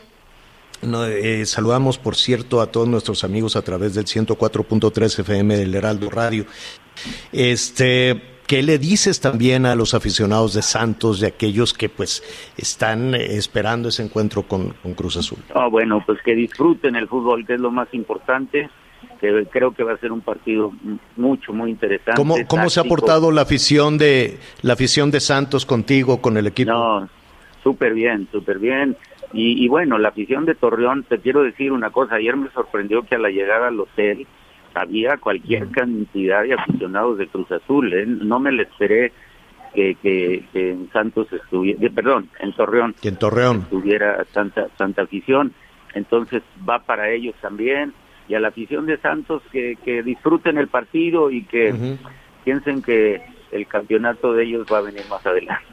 [1.45, 6.45] saludamos, por cierto, a todos nuestros amigos a través del 104.3 FM del Heraldo Radio
[7.33, 12.23] este, ¿qué le dices también a los aficionados de Santos, de aquellos que pues
[12.57, 15.39] están esperando ese encuentro con, Cruz Azul?
[15.55, 18.69] Ah, bueno, pues que disfruten el fútbol, que es lo más importante.
[19.21, 20.73] Que creo que va a ser un partido
[21.17, 22.17] mucho muy interesante.
[22.17, 26.47] ¿Cómo, cómo se ha portado la afición de la afición de Santos contigo, con el
[26.47, 26.73] equipo?
[26.73, 27.09] No,
[27.63, 28.97] súper bien, súper bien.
[29.33, 33.03] Y, y, bueno, la afición de Torreón, te quiero decir una cosa, ayer me sorprendió
[33.03, 34.27] que a la llegada al hotel
[34.77, 37.93] había cualquier cantidad de aficionados de Cruz Azul.
[37.93, 38.05] ¿eh?
[38.07, 39.13] No me le esperé
[39.75, 45.53] que, que, en Santos estuviera, perdón, en Torreón, que en Torreón tuviera tanta, tanta afición.
[45.95, 47.93] Entonces va para ellos también
[48.29, 51.97] y a la afición de Santos que, que disfruten el partido y que
[52.45, 55.65] piensen que el campeonato de ellos va a venir más adelante.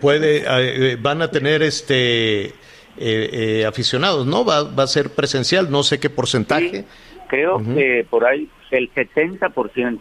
[0.00, 2.54] Puede, eh, van a tener este
[2.98, 4.44] eh, aficionados, ¿no?
[4.44, 6.84] Va, va a ser presencial, no sé qué porcentaje.
[7.28, 9.98] Creo que por ahí el 70%.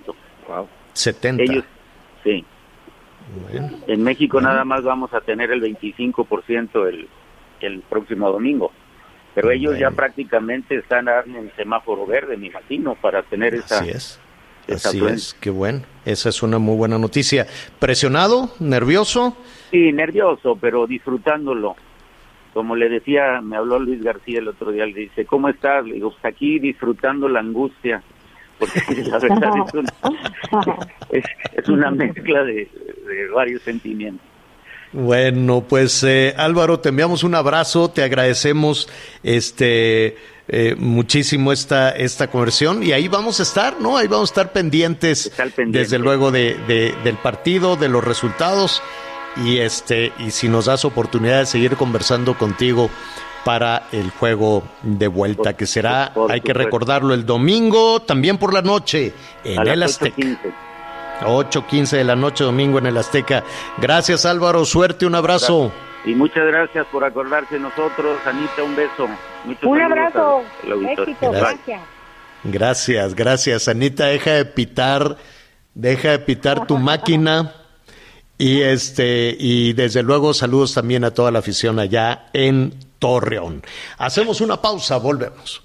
[0.47, 0.67] Wow.
[0.93, 1.43] 70.
[1.43, 1.65] Ellos,
[2.23, 2.45] sí.
[3.87, 7.07] En México nada más vamos a tener el 25% el,
[7.61, 8.71] el próximo domingo.
[9.33, 13.79] Pero ellos ya prácticamente están en semáforo verde, me imagino, para tener esa...
[13.79, 14.19] Así es.
[14.67, 15.81] Así es, qué bueno.
[16.05, 17.45] Esa es una muy buena noticia.
[17.77, 18.49] ¿Presionado?
[18.59, 19.37] ¿Nervioso?
[19.69, 21.75] Sí, nervioso, pero disfrutándolo
[22.55, 25.85] como le decía, me habló Luis García el otro día, le dice, ¿cómo estás?
[25.85, 28.01] Le digo, pues aquí disfrutando la angustia
[28.57, 29.93] porque la verdad es una,
[31.57, 32.69] es, una mezcla de,
[33.33, 34.25] varios sentimientos.
[34.93, 38.87] Bueno, pues eh, Álvaro, te enviamos un abrazo, te agradecemos
[39.21, 40.15] este
[40.47, 43.97] eh, muchísimo esta, esta conversión y ahí vamos a estar, ¿no?
[43.97, 45.29] Ahí vamos a estar pendientes,
[45.67, 46.55] desde luego de,
[47.03, 48.81] del partido, de los resultados
[49.37, 52.89] y este y si nos das oportunidad de seguir conversando contigo
[53.43, 58.61] para el juego de vuelta que será, hay que recordarlo el domingo, también por la
[58.61, 60.15] noche en el Azteca.
[61.21, 63.43] 8.15 de la noche domingo en el Azteca.
[63.77, 65.71] Gracias Álvaro, suerte, un abrazo.
[66.05, 68.19] Y muchas gracias por acordarse de nosotros.
[68.25, 69.07] Anita, un beso.
[69.63, 70.43] un abrazo.
[70.63, 71.81] Éxito, gracias.
[72.43, 73.67] Gracias, gracias.
[73.67, 75.17] Anita, deja de pitar,
[75.73, 77.53] deja de pitar tu máquina.
[78.37, 83.63] Y este, y desde luego saludos también a toda la afición allá en Torreón.
[83.97, 85.61] Hacemos una pausa, volvemos.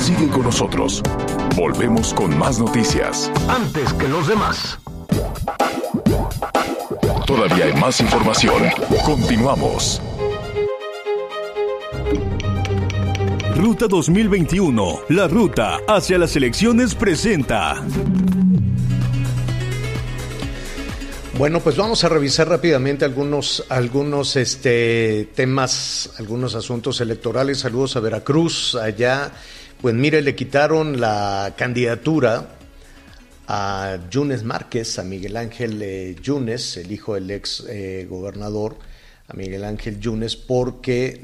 [0.00, 1.02] Sigue con nosotros.
[1.56, 3.30] Volvemos con más noticias.
[3.48, 4.78] Antes que los demás.
[7.26, 8.62] Todavía hay más información.
[9.04, 10.00] Continuamos.
[13.56, 17.82] Ruta 2021, la ruta hacia las elecciones presenta.
[21.38, 27.58] Bueno, pues vamos a revisar rápidamente algunos, algunos este, temas, algunos asuntos electorales.
[27.60, 28.74] Saludos a Veracruz.
[28.74, 29.30] Allá,
[29.80, 32.56] pues mire, le quitaron la candidatura
[33.46, 38.76] a Yunes Márquez, a Miguel Ángel eh, Yunes, el hijo del ex eh, gobernador,
[39.28, 41.20] a Miguel Ángel Yunes, porque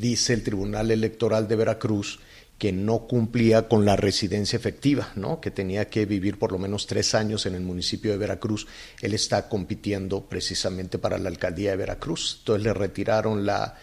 [0.00, 2.20] dice el Tribunal Electoral de Veracruz
[2.58, 5.40] que no cumplía con la residencia efectiva, ¿no?
[5.40, 8.66] que tenía que vivir por lo menos tres años en el municipio de Veracruz.
[9.00, 12.38] Él está compitiendo precisamente para la alcaldía de Veracruz.
[12.40, 13.76] Entonces le retiraron la,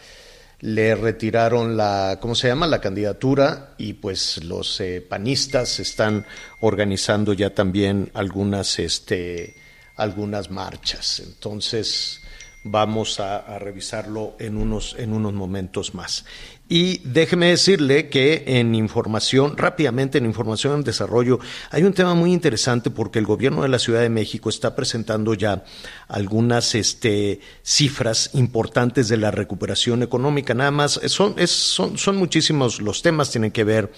[0.59, 2.67] le retiraron la, ¿cómo se llama?
[2.67, 6.25] La candidatura y pues los eh, panistas están
[6.59, 9.55] organizando ya también algunas, este,
[9.95, 11.21] algunas marchas.
[11.21, 12.21] Entonces
[12.63, 16.25] vamos a, a revisarlo en unos, en unos momentos más.
[16.67, 22.33] Y déjeme decirle que en información, rápidamente en información en desarrollo, hay un tema muy
[22.33, 25.63] interesante porque el gobierno de la Ciudad de México está presentando ya
[26.07, 30.55] algunas este, cifras importantes de la recuperación económica.
[30.55, 33.91] Nada más, son, es, son, son muchísimos los temas, tienen que ver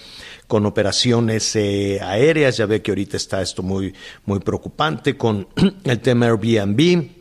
[0.46, 3.94] con operaciones eh, aéreas, ya ve que ahorita está esto muy,
[4.26, 5.48] muy preocupante, con
[5.84, 7.18] el tema Airbnb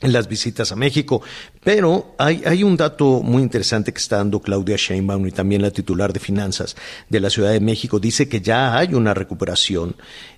[0.00, 1.22] en las visitas a México.
[1.68, 5.70] Pero hay, hay, un dato muy interesante que está dando Claudia Sheinbaum y también la
[5.70, 6.74] titular de finanzas
[7.10, 8.00] de la Ciudad de México.
[8.00, 9.94] Dice que ya hay una recuperación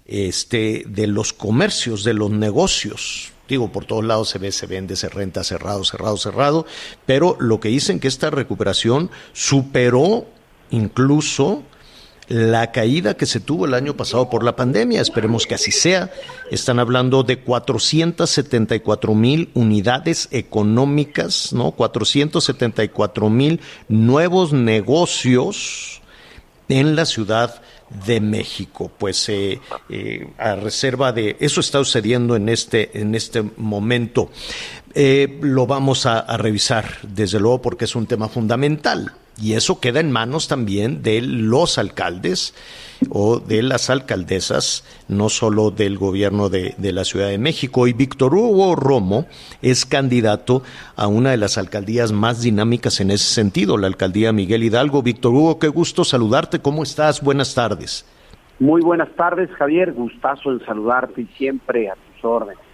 [0.07, 3.31] este, de los comercios, de los negocios.
[3.49, 6.67] Digo, por todos lados se ve, se vende, se renta, cerrado, cerrado, cerrado.
[7.07, 10.27] Pero lo que dicen que esta recuperación superó
[10.73, 11.63] incluso
[12.31, 15.01] la caída que se tuvo el año pasado por la pandemia.
[15.01, 16.13] Esperemos que así sea.
[16.53, 21.73] Están hablando de 474 mil unidades económicas, ¿no?
[21.73, 26.03] 474 mil nuevos negocios
[26.69, 27.61] en la ciudad
[28.07, 28.93] de México.
[28.97, 34.31] Pues eh, eh, a reserva de eso está sucediendo en este en este momento.
[34.95, 40.01] Eh, lo vamos a revisar desde luego porque es un tema fundamental y eso queda
[40.01, 42.55] en manos también de los alcaldes
[43.09, 47.87] o de las alcaldesas, no solo del gobierno de, la Ciudad de México.
[47.87, 49.27] Y Víctor Hugo Romo
[49.63, 50.63] es candidato
[50.97, 55.03] a una de las alcaldías más dinámicas en ese sentido, la alcaldía Miguel Hidalgo.
[55.03, 56.61] Víctor Hugo, qué gusto saludarte.
[56.61, 57.23] ¿Cómo estás?
[57.23, 58.05] Buenas tardes.
[58.59, 59.93] Muy buenas tardes, Javier.
[59.93, 62.70] Gustazo en saludarte y siempre a tus órdenes.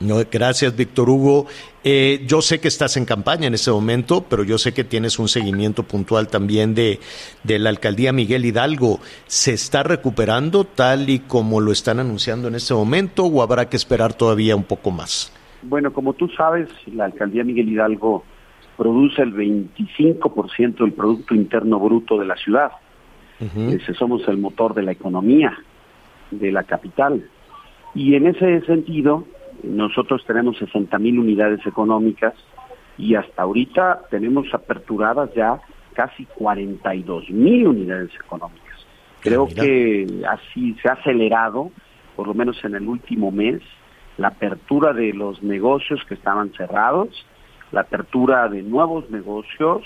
[0.00, 1.46] No, gracias, Víctor Hugo.
[1.84, 5.18] Eh, yo sé que estás en campaña en este momento, pero yo sé que tienes
[5.18, 7.00] un seguimiento puntual también de,
[7.44, 9.00] de la alcaldía Miguel Hidalgo.
[9.26, 13.76] ¿Se está recuperando tal y como lo están anunciando en este momento o habrá que
[13.76, 15.32] esperar todavía un poco más?
[15.62, 18.24] Bueno, como tú sabes, la alcaldía Miguel Hidalgo
[18.78, 22.72] produce el 25% del Producto Interno Bruto de la ciudad.
[23.38, 25.56] Ese somos el motor de la economía
[26.30, 27.26] de la capital.
[27.94, 29.26] Y en ese sentido,
[29.62, 32.34] nosotros tenemos 60 mil unidades económicas
[32.98, 35.60] y hasta ahorita tenemos aperturadas ya
[35.94, 38.86] casi 42 mil unidades económicas.
[39.20, 41.70] Creo que así se ha acelerado,
[42.16, 43.60] por lo menos en el último mes,
[44.16, 47.26] la apertura de los negocios que estaban cerrados,
[47.72, 49.82] la apertura de nuevos negocios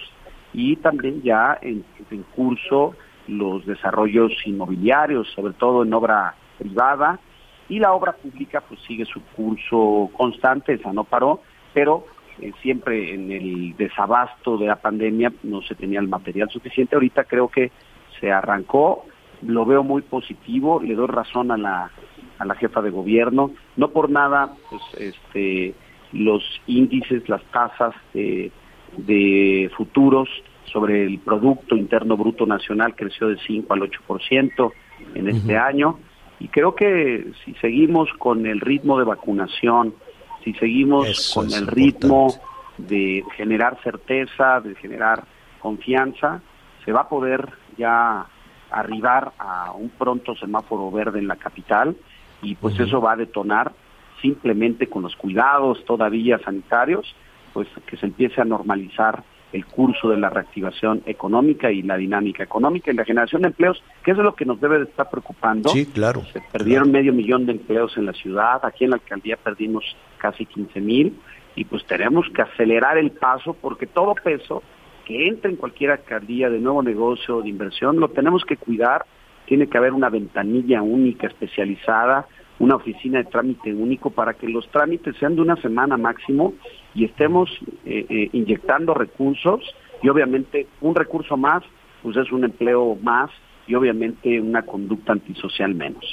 [0.52, 2.94] y también ya en, en curso
[3.26, 7.18] los desarrollos inmobiliarios, sobre todo en obra privada
[7.68, 11.40] y la obra pública pues sigue su curso constante, esa no paró,
[11.72, 12.06] pero
[12.40, 16.96] eh, siempre en el desabasto de la pandemia no se tenía el material suficiente.
[16.96, 17.72] Ahorita creo que
[18.20, 19.04] se arrancó
[19.46, 21.90] lo veo muy positivo, le doy razón a la,
[22.38, 23.50] a la jefa de gobierno.
[23.76, 25.74] No por nada, pues, este,
[26.12, 28.50] los índices, las tasas de,
[28.96, 30.28] de futuros
[30.72, 34.72] sobre el Producto Interno Bruto Nacional creció de 5 al 8%
[35.14, 35.98] en este año.
[36.40, 39.94] Y creo que si seguimos con el ritmo de vacunación,
[40.42, 42.34] si seguimos con el ritmo
[42.76, 45.24] de generar certeza, de generar
[45.60, 46.42] confianza,
[46.84, 48.26] se va a poder ya
[48.70, 51.96] arribar a un pronto semáforo verde en la capital
[52.42, 53.72] y pues eso va a detonar
[54.20, 57.14] simplemente con los cuidados todavía sanitarios,
[57.52, 59.22] pues que se empiece a normalizar
[59.54, 63.80] el curso de la reactivación económica y la dinámica económica y la generación de empleos,
[64.02, 65.68] que es lo que nos debe de estar preocupando.
[65.68, 66.22] Sí, claro.
[66.32, 69.84] Se perdieron medio millón de empleos en la ciudad, aquí en la alcaldía perdimos
[70.18, 71.16] casi 15 mil
[71.54, 74.64] y pues tenemos que acelerar el paso porque todo peso
[75.06, 79.06] que entre en cualquier alcaldía de nuevo negocio o de inversión lo tenemos que cuidar,
[79.46, 82.26] tiene que haber una ventanilla única especializada,
[82.58, 86.54] una oficina de trámite único para que los trámites sean de una semana máximo
[86.94, 87.50] y estemos
[87.84, 89.60] eh, eh, inyectando recursos
[90.02, 91.62] y obviamente un recurso más
[92.02, 93.30] pues es un empleo más
[93.66, 96.04] y obviamente una conducta antisocial menos.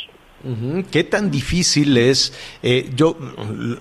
[0.89, 2.33] ¿Qué tan difícil es?
[2.63, 3.15] Eh, yo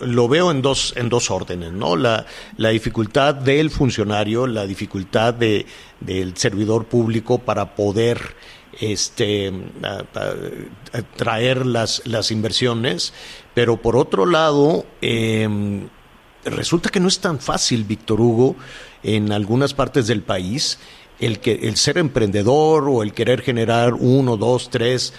[0.02, 1.96] lo veo en dos en dos órdenes, ¿no?
[1.96, 2.26] La,
[2.58, 5.64] la dificultad del funcionario, la dificultad de,
[6.00, 8.18] del servidor público para poder
[8.78, 9.50] este,
[11.16, 13.14] traer las, las inversiones,
[13.54, 15.88] pero por otro lado, em,
[16.44, 18.57] resulta que no es tan fácil, Víctor Hugo,
[19.03, 20.79] en algunas partes del país,
[21.18, 25.14] el, que, el ser emprendedor o el querer generar uno, dos, tres,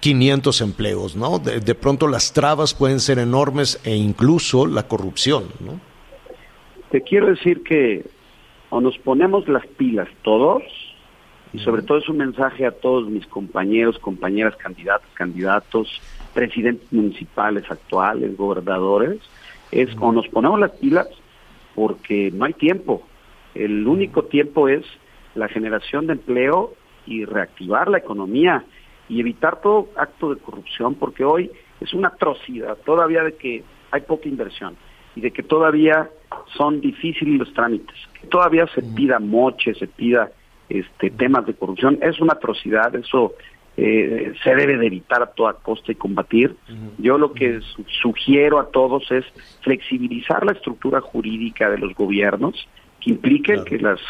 [0.00, 1.38] 500 empleos, ¿no?
[1.38, 5.80] De, de, pronto las trabas pueden ser enormes e incluso la corrupción, ¿no?
[6.90, 8.04] Te quiero decir que
[8.70, 10.62] o nos ponemos las pilas todos,
[11.52, 16.00] y sobre todo es un mensaje a todos mis compañeros, compañeras, candidatos, candidatos,
[16.34, 19.18] presidentes municipales actuales, gobernadores,
[19.70, 21.08] es o nos ponemos las pilas
[21.74, 23.02] porque no hay tiempo.
[23.54, 24.84] El único tiempo es
[25.34, 26.74] la generación de empleo
[27.06, 28.64] y reactivar la economía
[29.08, 31.50] y evitar todo acto de corrupción, porque hoy
[31.80, 34.76] es una atrocidad todavía de que hay poca inversión
[35.14, 36.10] y de que todavía
[36.56, 40.30] son difíciles los trámites, que todavía se pida moche, se pida
[40.68, 41.98] este, temas de corrupción.
[42.02, 43.34] Es una atrocidad, eso
[43.76, 46.56] eh, se debe de evitar a toda costa y combatir.
[46.98, 47.60] Yo lo que
[48.00, 49.24] sugiero a todos es
[49.60, 52.68] flexibilizar la estructura jurídica de los gobiernos,
[53.00, 54.00] que implique que las,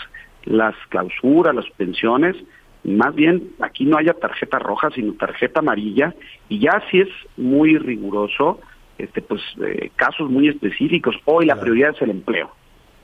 [0.44, 2.36] las clausuras, las pensiones,
[2.84, 6.14] más bien aquí no haya tarjeta roja, sino tarjeta amarilla,
[6.48, 8.60] y ya si es muy riguroso,
[8.98, 11.16] este pues eh, casos muy específicos.
[11.24, 12.50] Hoy la prioridad es el empleo.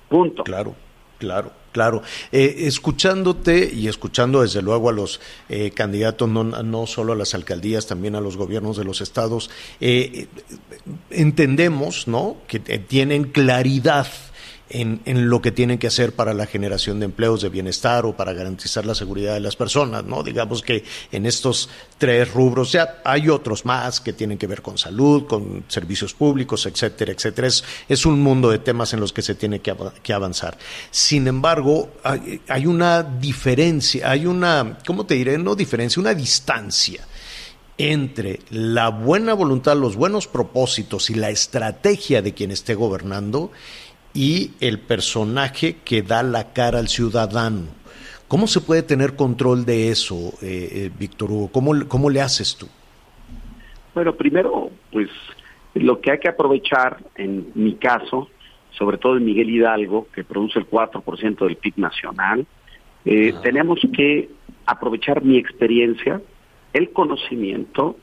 [0.09, 0.45] Punto.
[0.45, 0.77] Claro,
[1.23, 1.63] claro.
[1.73, 7.17] Claro, eh, escuchándote y escuchando desde luego a los eh, candidatos, no, no, solo a
[7.17, 9.49] las alcaldías, también a los gobiernos de los estados,
[9.81, 10.27] eh,
[11.09, 12.37] entendemos ¿no?
[12.47, 14.07] que tienen claridad
[14.73, 18.33] en, lo que tienen que hacer para la generación de empleos de bienestar o para
[18.33, 20.23] garantizar la seguridad de las personas, ¿no?
[20.23, 24.79] Digamos que en estos tres rubros ya hay otros más que tienen que ver con
[24.79, 27.49] salud, con servicios públicos, etcétera, etcétera.
[27.89, 29.73] Es, un mundo de temas en los que se tiene que,
[30.13, 30.59] avanzar.
[30.91, 31.91] Sin embargo,
[32.49, 35.39] hay una diferencia, hay una, ¿cómo te diré?
[35.39, 37.07] No diferencia, una distancia
[37.79, 43.51] entre la buena voluntad, los buenos propósitos y la estrategia de quien esté gobernando
[44.15, 47.67] y el personaje que da la cara al ciudadano.
[48.29, 51.49] ¿Cómo se puede tener control de eso, eh, eh, Víctor Hugo?
[51.53, 52.67] ¿Cómo, ¿Cómo le haces tú?
[53.95, 55.11] Bueno, primero, pues
[55.75, 58.29] lo que hay que aprovechar, en mi caso,
[58.71, 62.47] sobre todo en Miguel Hidalgo, que produce el 4% del PIB nacional,
[63.05, 64.31] eh, tenemos que
[64.65, 66.21] aprovechar mi experiencia,
[66.73, 67.97] el conocimiento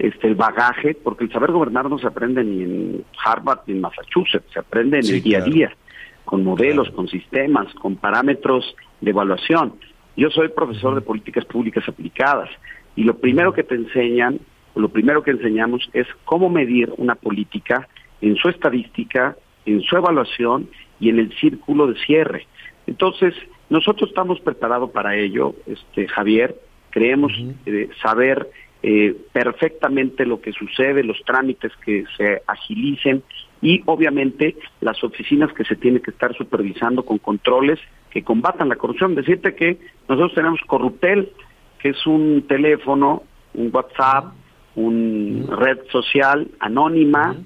[0.00, 3.82] este, el bagaje, porque el saber gobernar no se aprende ni en Harvard ni en
[3.82, 5.76] Massachusetts, se aprende en el día a día,
[6.24, 9.74] con modelos, con sistemas, con parámetros de evaluación.
[10.16, 12.48] Yo soy profesor de políticas públicas aplicadas
[12.96, 14.40] y lo primero que te enseñan,
[14.74, 17.86] lo primero que enseñamos es cómo medir una política
[18.22, 19.36] en su estadística,
[19.66, 22.46] en su evaluación y en el círculo de cierre.
[22.86, 23.34] Entonces,
[23.68, 27.32] nosotros estamos preparados para ello, este Javier, creemos
[27.66, 28.48] eh, saber
[28.82, 33.22] eh, perfectamente lo que sucede, los trámites que se agilicen
[33.60, 37.78] y obviamente las oficinas que se tienen que estar supervisando con controles
[38.10, 39.14] que combatan la corrupción.
[39.14, 39.78] Decirte que
[40.08, 41.30] nosotros tenemos Corruptel,
[41.78, 43.22] que es un teléfono,
[43.54, 44.32] un WhatsApp,
[44.76, 47.36] una red social anónima,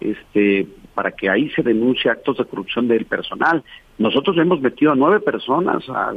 [0.00, 3.64] este para que ahí se denuncie actos de corrupción del personal.
[3.98, 6.12] Nosotros hemos metido a nueve personas a,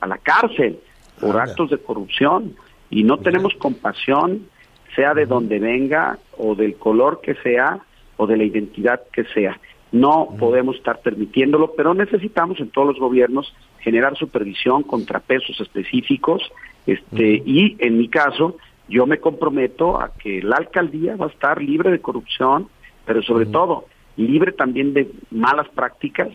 [0.00, 0.78] a la cárcel
[1.20, 2.54] por actos de corrupción
[2.92, 4.46] y no tenemos compasión,
[4.94, 7.80] sea de donde venga o del color que sea
[8.18, 9.58] o de la identidad que sea.
[9.92, 16.42] No podemos estar permitiéndolo, pero necesitamos en todos los gobiernos generar supervisión, contrapesos específicos,
[16.86, 21.62] este, y en mi caso, yo me comprometo a que la alcaldía va a estar
[21.62, 22.68] libre de corrupción,
[23.06, 23.86] pero sobre todo
[24.16, 26.28] libre también de malas prácticas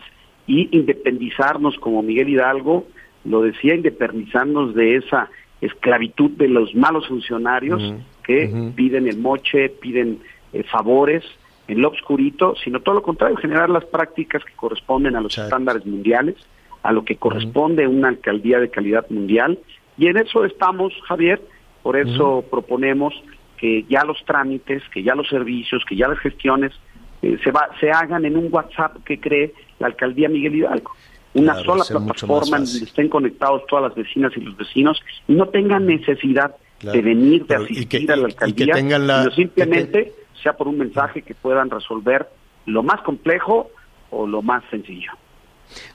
[0.48, 2.84] y independizarnos como Miguel Hidalgo
[3.24, 5.28] lo decía, independizarnos de esa
[5.60, 10.20] esclavitud de los malos funcionarios que piden el moche, piden
[10.52, 11.24] eh, favores
[11.66, 15.84] en lo obscurito, sino todo lo contrario, generar las prácticas que corresponden a los estándares
[15.84, 16.36] mundiales,
[16.82, 19.58] a lo que corresponde una alcaldía de calidad mundial.
[19.98, 21.42] Y en eso estamos, Javier,
[21.82, 23.14] por eso proponemos
[23.58, 26.72] que ya los trámites, que ya los servicios, que ya las gestiones
[27.20, 30.92] eh, se, va, se hagan en un WhatsApp que cree la alcaldía Miguel Hidalgo
[31.34, 35.48] una sola plataforma en donde estén conectados todas las vecinas y los vecinos y no
[35.48, 40.12] tengan necesidad de venir, de asistir a la alcaldía, sino simplemente
[40.42, 42.28] sea por un mensaje que puedan resolver
[42.66, 43.70] lo más complejo
[44.10, 45.12] o lo más sencillo.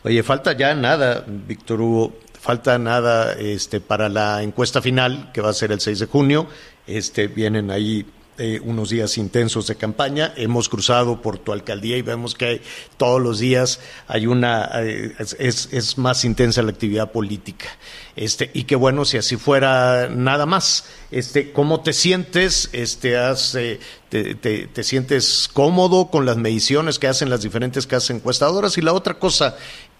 [0.03, 5.49] Oye, falta ya nada, Víctor Hugo, falta nada este para la encuesta final que va
[5.49, 6.47] a ser el 6 de junio.
[6.85, 8.05] Este vienen ahí
[8.37, 10.33] eh, unos días intensos de campaña.
[10.35, 12.61] Hemos cruzado por tu alcaldía y vemos que
[12.97, 17.67] todos los días hay una eh, es, es, más intensa la actividad política.
[18.15, 20.85] Este y que bueno si así fuera nada más.
[21.11, 23.79] Este cómo te sientes este has, eh,
[24.09, 28.81] te, te, te, sientes cómodo con las mediciones que hacen las diferentes casas encuestadoras y
[28.81, 29.57] la otra cosa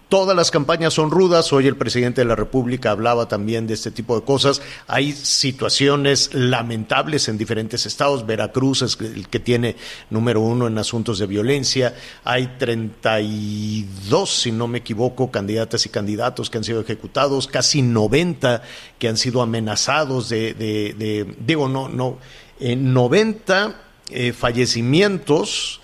[0.08, 1.52] Todas las campañas son rudas.
[1.52, 4.60] Hoy el presidente de la República hablaba también de este tipo de cosas.
[4.86, 8.26] Hay situaciones lamentables en diferentes estados.
[8.26, 9.76] Veracruz es el que tiene
[10.10, 11.94] número uno en asuntos de violencia.
[12.22, 17.48] Hay 32, si no me equivoco, candidatas y candidatos que han sido ejecutados.
[17.48, 18.62] Casi 90
[18.98, 22.18] que han sido amenazados de, digo, no, no,
[22.60, 23.74] 90
[24.10, 25.80] eh, fallecimientos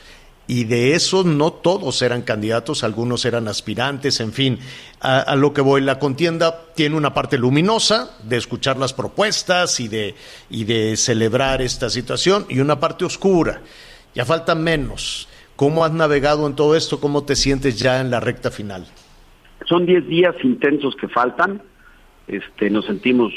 [0.51, 4.59] y de esos no todos eran candidatos, algunos eran aspirantes, en fin,
[5.01, 9.87] a, lo que voy, la contienda tiene una parte luminosa de escuchar las propuestas y
[9.87, 10.17] de,
[10.51, 13.61] y de celebrar esta situación y una parte oscura,
[14.13, 15.29] ya falta menos.
[15.55, 16.99] ¿Cómo has navegado en todo esto?
[16.99, 18.89] ¿Cómo te sientes ya en la recta final?
[19.69, 21.63] Son 10 días intensos que faltan,
[22.27, 23.33] este, nos sentimos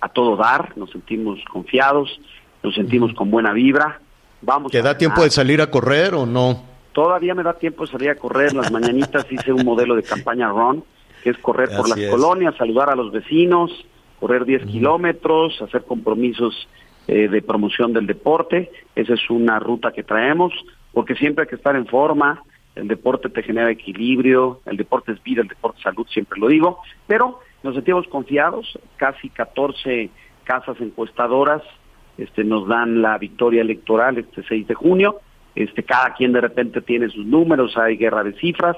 [0.00, 2.20] a todo dar, nos sentimos confiados,
[2.62, 4.00] nos sentimos con buena vibra,
[4.42, 6.62] Vamos ¿Te da tiempo de salir a correr o no?
[6.92, 8.54] Todavía me da tiempo de salir a correr.
[8.54, 10.84] Las mañanitas hice un modelo de campaña run,
[11.22, 13.70] que es correr por las colonias, saludar a los vecinos,
[14.20, 16.68] correr 10 kilómetros, hacer compromisos
[17.06, 18.70] eh, de promoción del deporte.
[18.94, 20.52] Esa es una ruta que traemos,
[20.92, 22.42] porque siempre hay que estar en forma.
[22.74, 26.48] El deporte te genera equilibrio, el deporte es vida, el deporte es salud, siempre lo
[26.48, 26.80] digo.
[27.06, 30.10] Pero nos sentimos confiados, casi 14
[30.44, 31.62] casas encuestadoras
[32.18, 35.20] este, nos dan la victoria electoral este 6 de junio.
[35.54, 38.76] Este, cada quien de repente tiene sus números, hay guerra de cifras,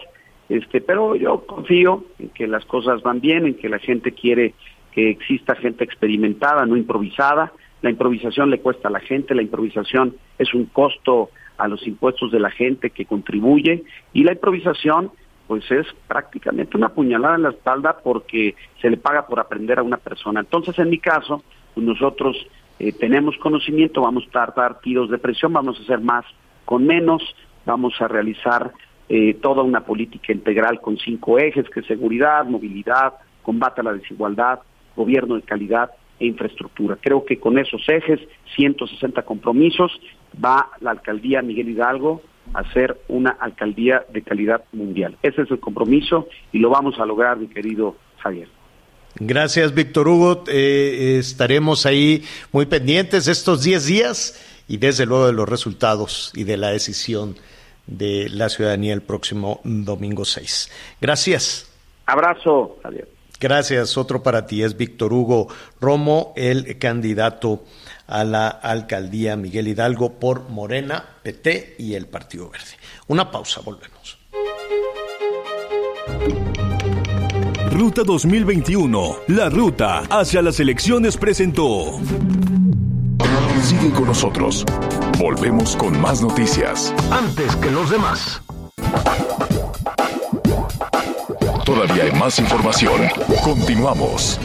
[0.48, 4.54] este, pero yo confío en que las cosas van bien, en que la gente quiere
[4.92, 7.52] que exista gente experimentada, no improvisada.
[7.82, 12.30] La improvisación le cuesta a la gente, la improvisación es un costo a los impuestos
[12.32, 15.10] de la gente que contribuye y la improvisación
[15.48, 19.82] pues es prácticamente una puñalada en la espalda porque se le paga por aprender a
[19.82, 20.40] una persona.
[20.40, 21.42] Entonces, en mi caso,
[21.74, 22.36] pues nosotros
[22.78, 26.24] eh, tenemos conocimiento, vamos a dar tiros de presión, vamos a hacer más
[26.64, 27.22] con menos,
[27.64, 28.72] vamos a realizar
[29.08, 33.94] eh, toda una política integral con cinco ejes, que es seguridad, movilidad, combate a la
[33.94, 34.60] desigualdad,
[34.94, 36.98] gobierno de calidad e infraestructura.
[37.00, 38.20] Creo que con esos ejes,
[38.56, 39.98] 160 compromisos,
[40.44, 42.22] va la alcaldía Miguel Hidalgo
[42.54, 45.16] a ser una alcaldía de calidad mundial.
[45.22, 48.48] Ese es el compromiso y lo vamos a lograr, mi querido Javier.
[49.20, 50.44] Gracias, Víctor Hugo.
[50.48, 56.44] Eh, estaremos ahí muy pendientes estos 10 días y desde luego de los resultados y
[56.44, 57.36] de la decisión
[57.86, 60.70] de la ciudadanía el próximo domingo 6.
[61.00, 61.68] Gracias.
[62.06, 63.08] Abrazo, Javier.
[63.40, 63.96] Gracias.
[63.96, 65.48] Otro para ti es Víctor Hugo
[65.80, 67.64] Romo, el candidato
[68.06, 72.76] a la alcaldía Miguel Hidalgo por Morena, PT y el Partido Verde.
[73.06, 74.18] Una pausa, volvemos.
[77.78, 82.00] Ruta 2021, la ruta hacia las elecciones presentó.
[83.62, 84.66] Sigue con nosotros.
[85.16, 86.92] Volvemos con más noticias.
[87.12, 88.42] Antes que los demás.
[91.64, 93.00] Todavía hay más información.
[93.44, 94.40] Continuamos.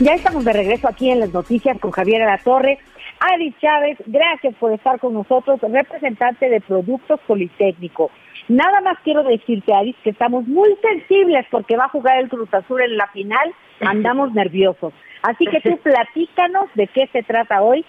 [0.00, 2.78] Ya estamos de regreso aquí en las noticias con Javier La Torre.
[3.20, 8.10] Adi Chávez, gracias por estar con nosotros, representante de Productos Politécnico.
[8.48, 12.52] Nada más quiero decirte, Aris, que estamos muy sensibles porque va a jugar el Cruz
[12.54, 14.92] Azul en la final, andamos nerviosos.
[15.22, 17.84] Así que tú platícanos de qué se trata hoy,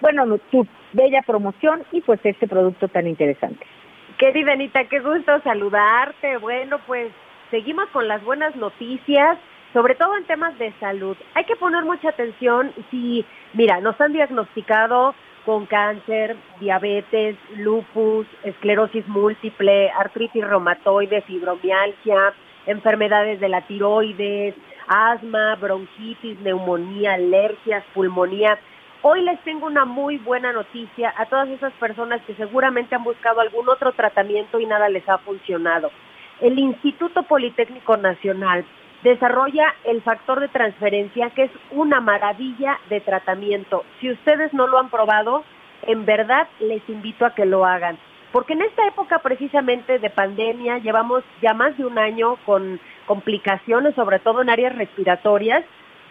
[0.00, 3.64] bueno, tu bella promoción y pues este producto tan interesante.
[4.18, 6.38] Querida Anita, qué gusto saludarte.
[6.38, 7.12] Bueno, pues
[7.50, 9.38] seguimos con las buenas noticias,
[9.72, 11.16] sobre todo en temas de salud.
[11.34, 15.14] Hay que poner mucha atención si, mira, nos han diagnosticado
[15.44, 22.34] con cáncer, diabetes, lupus, esclerosis múltiple, artritis reumatoide, fibromialgia,
[22.66, 24.54] enfermedades de la tiroides,
[24.86, 28.58] asma, bronquitis, neumonía, alergias, pulmonía.
[29.02, 33.40] Hoy les tengo una muy buena noticia a todas esas personas que seguramente han buscado
[33.40, 35.90] algún otro tratamiento y nada les ha funcionado.
[36.40, 38.64] El Instituto Politécnico Nacional
[39.02, 43.84] desarrolla el factor de transferencia, que es una maravilla de tratamiento.
[44.00, 45.44] Si ustedes no lo han probado,
[45.82, 47.98] en verdad les invito a que lo hagan.
[48.32, 53.94] Porque en esta época precisamente de pandemia llevamos ya más de un año con complicaciones,
[53.94, 55.64] sobre todo en áreas respiratorias,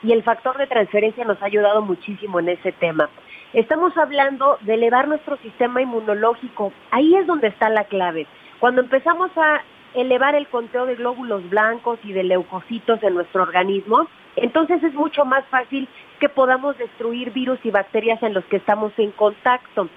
[0.04, 3.10] y el factor de transferencia nos ha ayudado muchísimo en ese tema.
[3.54, 6.72] Estamos hablando de elevar nuestro sistema inmunológico.
[6.92, 8.28] Ahí es donde está la clave.
[8.60, 9.62] Cuando empezamos a
[9.94, 15.26] elevar el conteo de glóbulos blancos y de leucocitos en nuestro organismo, entonces es mucho
[15.26, 15.88] más fácil
[16.20, 19.90] que podamos destruir virus y bacterias en los que estamos en contacto.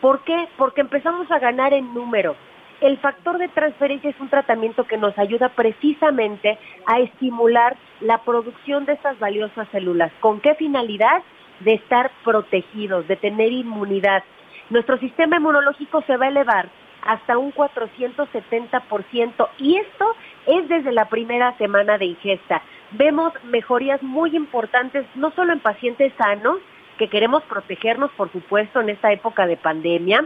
[0.00, 0.48] ¿Por qué?
[0.56, 2.36] Porque empezamos a ganar en número.
[2.80, 8.84] El factor de transferencia es un tratamiento que nos ayuda precisamente a estimular la producción
[8.84, 10.10] de estas valiosas células.
[10.20, 11.22] ¿Con qué finalidad?
[11.60, 14.24] De estar protegidos, de tener inmunidad.
[14.70, 16.68] Nuestro sistema inmunológico se va a elevar
[17.02, 20.14] hasta un 470% y esto
[20.46, 22.62] es desde la primera semana de ingesta.
[22.92, 26.58] Vemos mejorías muy importantes no solo en pacientes sanos,
[26.98, 30.24] que queremos protegernos por supuesto en esta época de pandemia,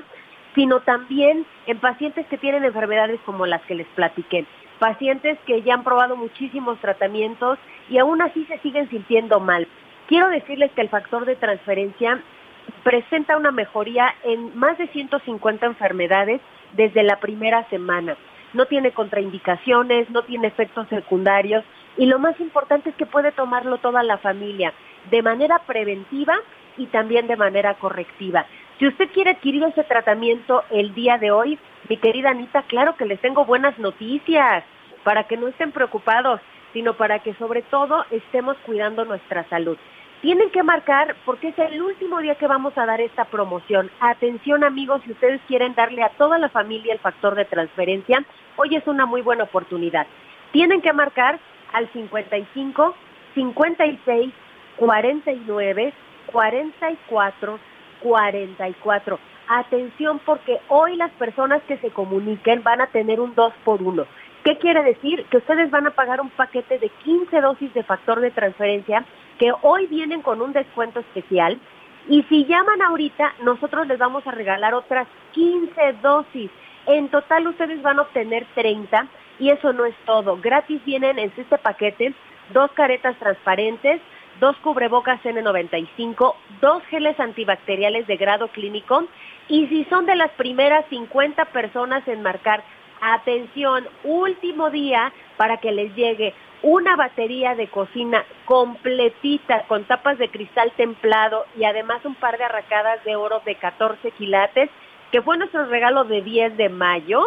[0.55, 4.47] sino también en pacientes que tienen enfermedades como las que les platiqué,
[4.79, 7.59] pacientes que ya han probado muchísimos tratamientos
[7.89, 9.68] y aún así se siguen sintiendo mal.
[10.07, 12.20] Quiero decirles que el factor de transferencia
[12.83, 16.41] presenta una mejoría en más de 150 enfermedades
[16.77, 18.16] desde la primera semana.
[18.53, 21.64] No tiene contraindicaciones, no tiene efectos secundarios
[21.97, 24.72] y lo más importante es que puede tomarlo toda la familia
[25.11, 26.37] de manera preventiva
[26.77, 28.47] y también de manera correctiva.
[28.79, 31.59] Si usted quiere adquirir ese tratamiento el día de hoy,
[31.89, 34.64] mi querida Anita, claro que les tengo buenas noticias
[35.03, 36.41] para que no estén preocupados,
[36.72, 39.79] sino para que sobre todo estemos cuidando nuestra salud.
[40.27, 43.93] Tienen que marcar porque es el último día que vamos a dar esta promoción.
[44.01, 48.24] Atención amigos, si ustedes quieren darle a toda la familia el factor de transferencia,
[48.57, 50.05] hoy es una muy buena oportunidad.
[50.51, 51.39] Tienen que marcar
[51.72, 52.97] al 55
[53.37, 54.33] 56
[54.74, 55.93] 49
[56.33, 57.59] 44
[58.01, 59.18] 44.
[59.47, 64.05] Atención porque hoy las personas que se comuniquen van a tener un 2 por 1.
[64.43, 65.24] ¿Qué quiere decir?
[65.31, 69.05] Que ustedes van a pagar un paquete de 15 dosis de factor de transferencia
[69.39, 71.61] que hoy vienen con un descuento especial
[72.09, 76.51] y si llaman ahorita, nosotros les vamos a regalar otras 15 dosis.
[76.87, 79.09] En total ustedes van a obtener 30
[79.41, 80.39] y eso no es todo.
[80.41, 82.14] Gratis vienen en este paquete
[82.53, 84.01] dos caretas transparentes,
[84.39, 89.05] dos cubrebocas N95, dos geles antibacteriales de grado clínico
[89.49, 92.62] y si son de las primeras 50 personas en marcar
[93.01, 100.29] atención, último día para que les llegue una batería de cocina completita con tapas de
[100.29, 104.71] cristal templado y además un par de arracadas de oro de 14 quilates,
[105.13, 107.23] que fue nuestro regalo de 10 de mayo.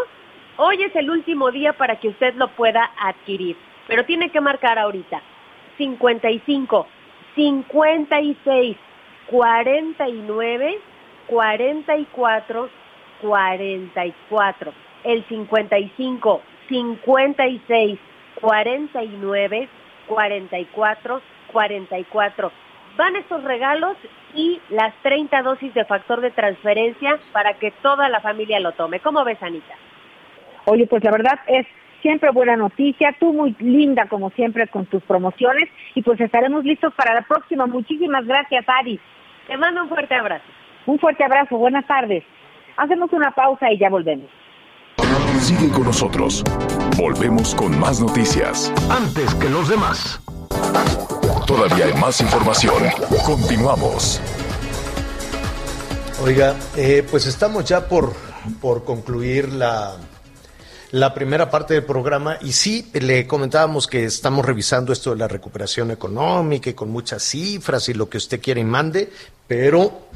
[0.58, 3.56] Hoy es el último día para que usted lo pueda adquirir,
[3.88, 5.22] pero tiene que marcar ahorita
[5.78, 6.88] 55,
[7.36, 8.78] 56,
[9.28, 10.80] 49,
[11.28, 12.70] 44,
[13.22, 14.89] 44.
[15.04, 18.00] El 55, 56,
[18.41, 19.70] 49
[20.08, 21.22] 44
[21.52, 22.52] 44.
[22.97, 23.95] Van estos regalos
[24.34, 29.00] y las 30 dosis de factor de transferencia para que toda la familia lo tome.
[29.00, 29.74] ¿Cómo ves, Anita?
[30.66, 31.66] Oye, pues la verdad es
[32.02, 36.93] siempre buena noticia, tú muy linda como siempre con tus promociones y pues estaremos listos
[36.93, 37.66] para la próxima.
[37.68, 39.00] Muchísimas gracias, Ari.
[39.47, 40.45] Te mando un fuerte abrazo.
[40.86, 42.24] Un fuerte abrazo, buenas tardes.
[42.78, 44.28] Hacemos una pausa y ya volvemos.
[45.38, 46.44] Sigue con nosotros.
[46.98, 48.72] Volvemos con más noticias.
[48.90, 50.20] Antes que los demás.
[51.46, 52.84] Todavía hay más información.
[53.26, 54.20] Continuamos.
[56.24, 58.14] Oiga, eh, pues estamos ya por,
[58.60, 59.96] por concluir la,
[60.92, 65.28] la primera parte del programa y sí, le comentábamos que estamos revisando esto de la
[65.28, 69.12] recuperación económica y con muchas cifras y lo que usted quiere y mande,
[69.48, 70.10] pero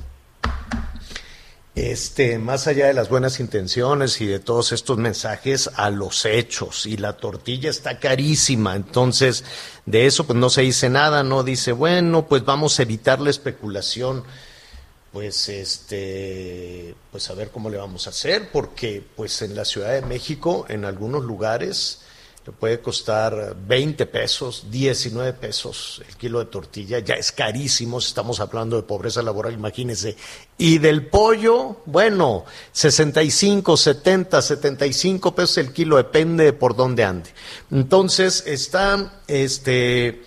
[1.75, 6.85] este, más allá de las buenas intenciones y de todos estos mensajes, a los hechos.
[6.85, 8.75] Y la tortilla está carísima.
[8.75, 9.43] Entonces,
[9.85, 13.31] de eso pues no se dice nada, no dice, bueno, pues vamos a evitar la
[13.31, 14.23] especulación.
[15.11, 19.93] Pues este, pues a ver cómo le vamos a hacer, porque pues en la Ciudad
[19.93, 21.99] de México, en algunos lugares,
[22.45, 28.41] le puede costar 20 pesos, 19 pesos el kilo de tortilla, ya es carísimo, estamos
[28.41, 30.17] hablando de pobreza laboral, imagínense.
[30.57, 37.29] Y del pollo, bueno, 65, 70, 75 pesos el kilo, depende de por dónde ande.
[37.71, 40.23] Entonces, está este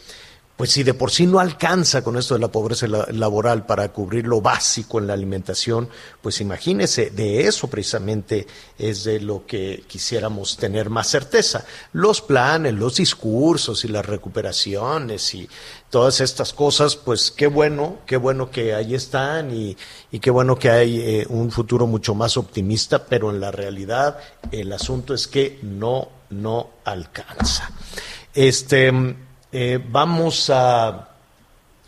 [0.56, 4.26] pues si de por sí no alcanza con esto de la pobreza laboral para cubrir
[4.26, 5.88] lo básico en la alimentación,
[6.22, 8.46] pues imagínese, de eso precisamente
[8.78, 11.66] es de lo que quisiéramos tener más certeza.
[11.92, 15.46] Los planes, los discursos y las recuperaciones y
[15.90, 19.76] todas estas cosas, pues qué bueno, qué bueno que ahí están y,
[20.20, 24.18] qué bueno que hay eh, un futuro mucho más optimista, pero en la realidad
[24.50, 27.70] el asunto es que no, no alcanza.
[28.32, 28.90] Este
[29.58, 31.08] eh, vamos, a,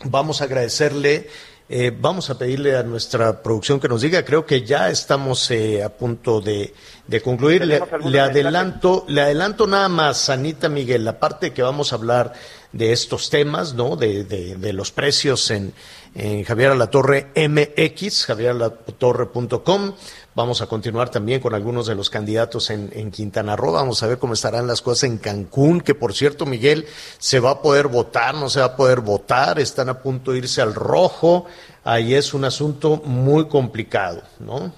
[0.05, 1.29] vamos a agradecerle,
[1.69, 5.83] eh, vamos a pedirle a nuestra producción que nos diga, creo que ya estamos eh,
[5.83, 6.73] a punto de,
[7.21, 7.65] concluir.
[7.65, 12.33] Le, adelanto, le adelanto nada más, Anita Miguel, la parte que vamos a hablar
[12.71, 13.95] de estos temas, ¿no?
[13.95, 15.73] De, de, los precios en,
[16.13, 19.93] en Javier Alatorre MX, javieralatorre.com.
[20.35, 23.73] Vamos a continuar también con algunos de los candidatos en, Quintana Roo.
[23.73, 26.85] Vamos a ver cómo estarán las cosas en Cancún, que por cierto, Miguel,
[27.17, 30.37] se va a poder votar, no se va a poder votar, están a punto de
[30.37, 31.45] irse al rojo.
[31.83, 34.71] Ahí es un asunto muy complicado, ¿no?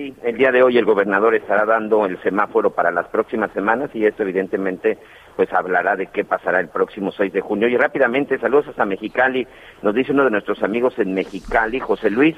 [0.00, 3.90] Sí, el día de hoy el gobernador estará dando el semáforo para las próximas semanas
[3.92, 4.96] y esto evidentemente
[5.36, 7.68] pues hablará de qué pasará el próximo 6 de junio.
[7.68, 9.46] Y rápidamente, saludos a Mexicali,
[9.82, 12.34] nos dice uno de nuestros amigos en Mexicali, José Luis,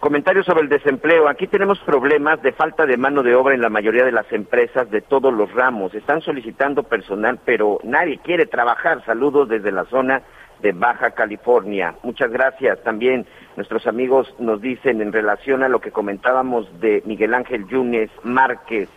[0.00, 1.28] Comentarios sobre el desempleo.
[1.28, 4.88] Aquí tenemos problemas de falta de mano de obra en la mayoría de las empresas
[4.90, 5.92] de todos los ramos.
[5.92, 9.04] Están solicitando personal, pero nadie quiere trabajar.
[9.04, 10.22] Saludos desde la zona
[10.60, 11.96] de Baja California.
[12.02, 12.82] Muchas gracias.
[12.84, 13.26] También
[13.58, 18.88] nuestros amigos nos dicen en relación a lo que comentábamos de Miguel Ángel Yunes Márquez.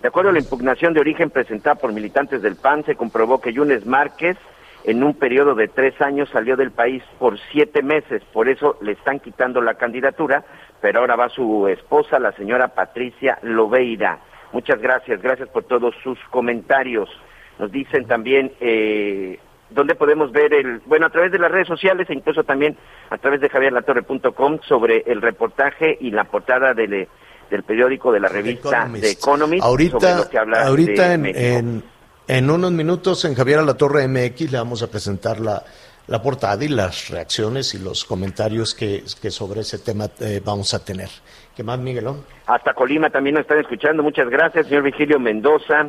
[0.00, 3.52] De acuerdo a la impugnación de origen presentada por militantes del PAN, se comprobó que
[3.52, 4.36] Yunes Márquez
[4.84, 8.92] en un periodo de tres años salió del país por siete meses, por eso le
[8.92, 10.44] están quitando la candidatura,
[10.80, 14.20] pero ahora va su esposa, la señora Patricia Lobeira.
[14.52, 17.10] Muchas gracias, gracias por todos sus comentarios.
[17.58, 19.40] Nos dicen también eh,
[19.70, 22.76] dónde podemos ver el, bueno, a través de las redes sociales e incluso también
[23.10, 27.08] a través de javierlatorre.com sobre el reportaje y la portada del,
[27.50, 29.64] del periódico de la revista The Economist.
[29.64, 30.28] Ahorita,
[30.64, 31.82] ahorita en
[32.28, 35.62] en unos minutos en Javier Torre MX le vamos a presentar la,
[36.08, 40.74] la portada y las reacciones y los comentarios que, que sobre ese tema eh, vamos
[40.74, 41.08] a tener.
[41.54, 42.24] ¿Qué más, Miguelón?
[42.46, 44.02] Hasta Colima también nos están escuchando.
[44.02, 45.86] Muchas gracias, señor Vigilio Mendoza.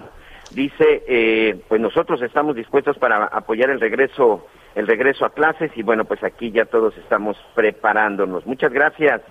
[0.51, 5.83] Dice, eh, pues nosotros estamos dispuestos para apoyar el regreso, el regreso a clases y
[5.83, 8.45] bueno, pues aquí ya todos estamos preparándonos.
[8.45, 9.21] Muchas gracias.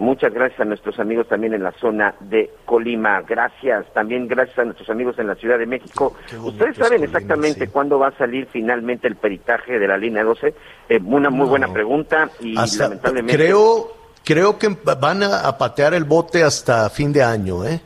[0.00, 3.20] Muchas gracias a nuestros amigos también en la zona de Colima.
[3.20, 3.84] Gracias.
[3.92, 6.16] También gracias a nuestros amigos en la Ciudad de México.
[6.42, 10.54] ¿Ustedes saben exactamente cuándo va a salir finalmente el peritaje de la línea 12?
[10.88, 13.36] Eh, una muy buena pregunta y lamentablemente...
[13.36, 13.92] Creo,
[14.24, 17.82] creo que van a, patear el bote hasta fin de año, ¿eh?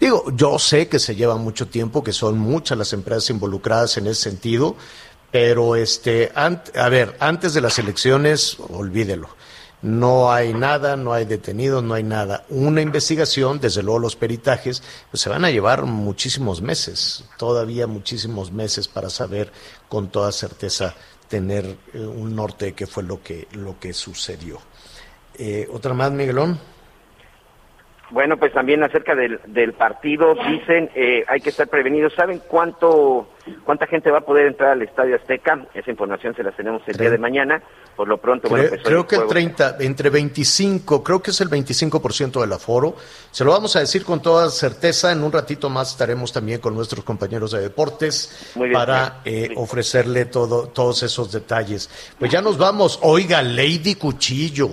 [0.00, 4.06] Digo, yo sé que se lleva mucho tiempo, que son muchas las empresas involucradas en
[4.06, 4.76] ese sentido,
[5.30, 9.28] pero este, a ver, antes de las elecciones, olvídelo
[9.84, 12.46] no hay nada, no hay detenidos, no hay nada.
[12.48, 18.50] Una investigación, desde luego los peritajes, pues se van a llevar muchísimos meses, todavía muchísimos
[18.50, 19.52] meses para saber
[19.90, 20.94] con toda certeza
[21.28, 24.58] tener eh, un norte de qué fue lo que, lo que sucedió.
[25.34, 26.58] Eh, ¿Otra más, Miguelón?
[28.14, 32.14] Bueno, pues también acerca del, del partido, dicen, eh, hay que estar prevenidos.
[32.14, 33.26] ¿Saben cuánto,
[33.64, 35.66] cuánta gente va a poder entrar al Estadio Azteca?
[35.74, 37.60] Esa información se la tenemos el día de mañana.
[37.96, 41.40] Por lo pronto, creo, bueno, pues creo que el 30, entre 25, creo que es
[41.40, 42.94] el 25% del aforo.
[43.32, 45.10] Se lo vamos a decir con toda certeza.
[45.10, 50.68] En un ratito más estaremos también con nuestros compañeros de deportes para eh, ofrecerle todo,
[50.68, 52.14] todos esos detalles.
[52.16, 53.00] Pues ya nos vamos.
[53.02, 54.70] Oiga, Lady Cuchillo.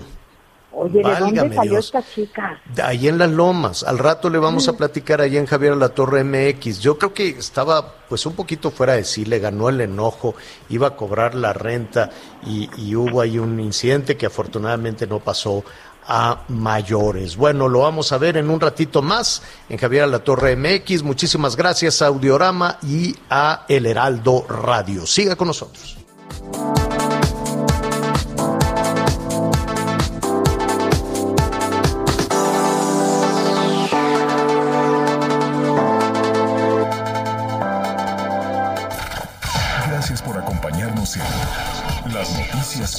[0.74, 2.62] Oye, ¿de dónde salió esta chica?
[2.82, 3.84] Ahí en las Lomas.
[3.84, 4.78] Al rato le vamos a mm.
[4.78, 6.80] platicar ahí en Javier La Torre MX.
[6.80, 10.36] Yo creo que estaba pues un poquito fuera de sí, le ganó el enojo,
[10.70, 12.10] iba a cobrar la renta
[12.46, 15.64] y, y hubo ahí un incidente que afortunadamente no pasó
[16.08, 17.36] a mayores.
[17.38, 21.04] Bueno, lo vamos a ver en un ratito más en Javier La Torre MX.
[21.04, 25.06] Muchísimas gracias a Audiorama y a El Heraldo Radio.
[25.06, 25.98] Siga con nosotros.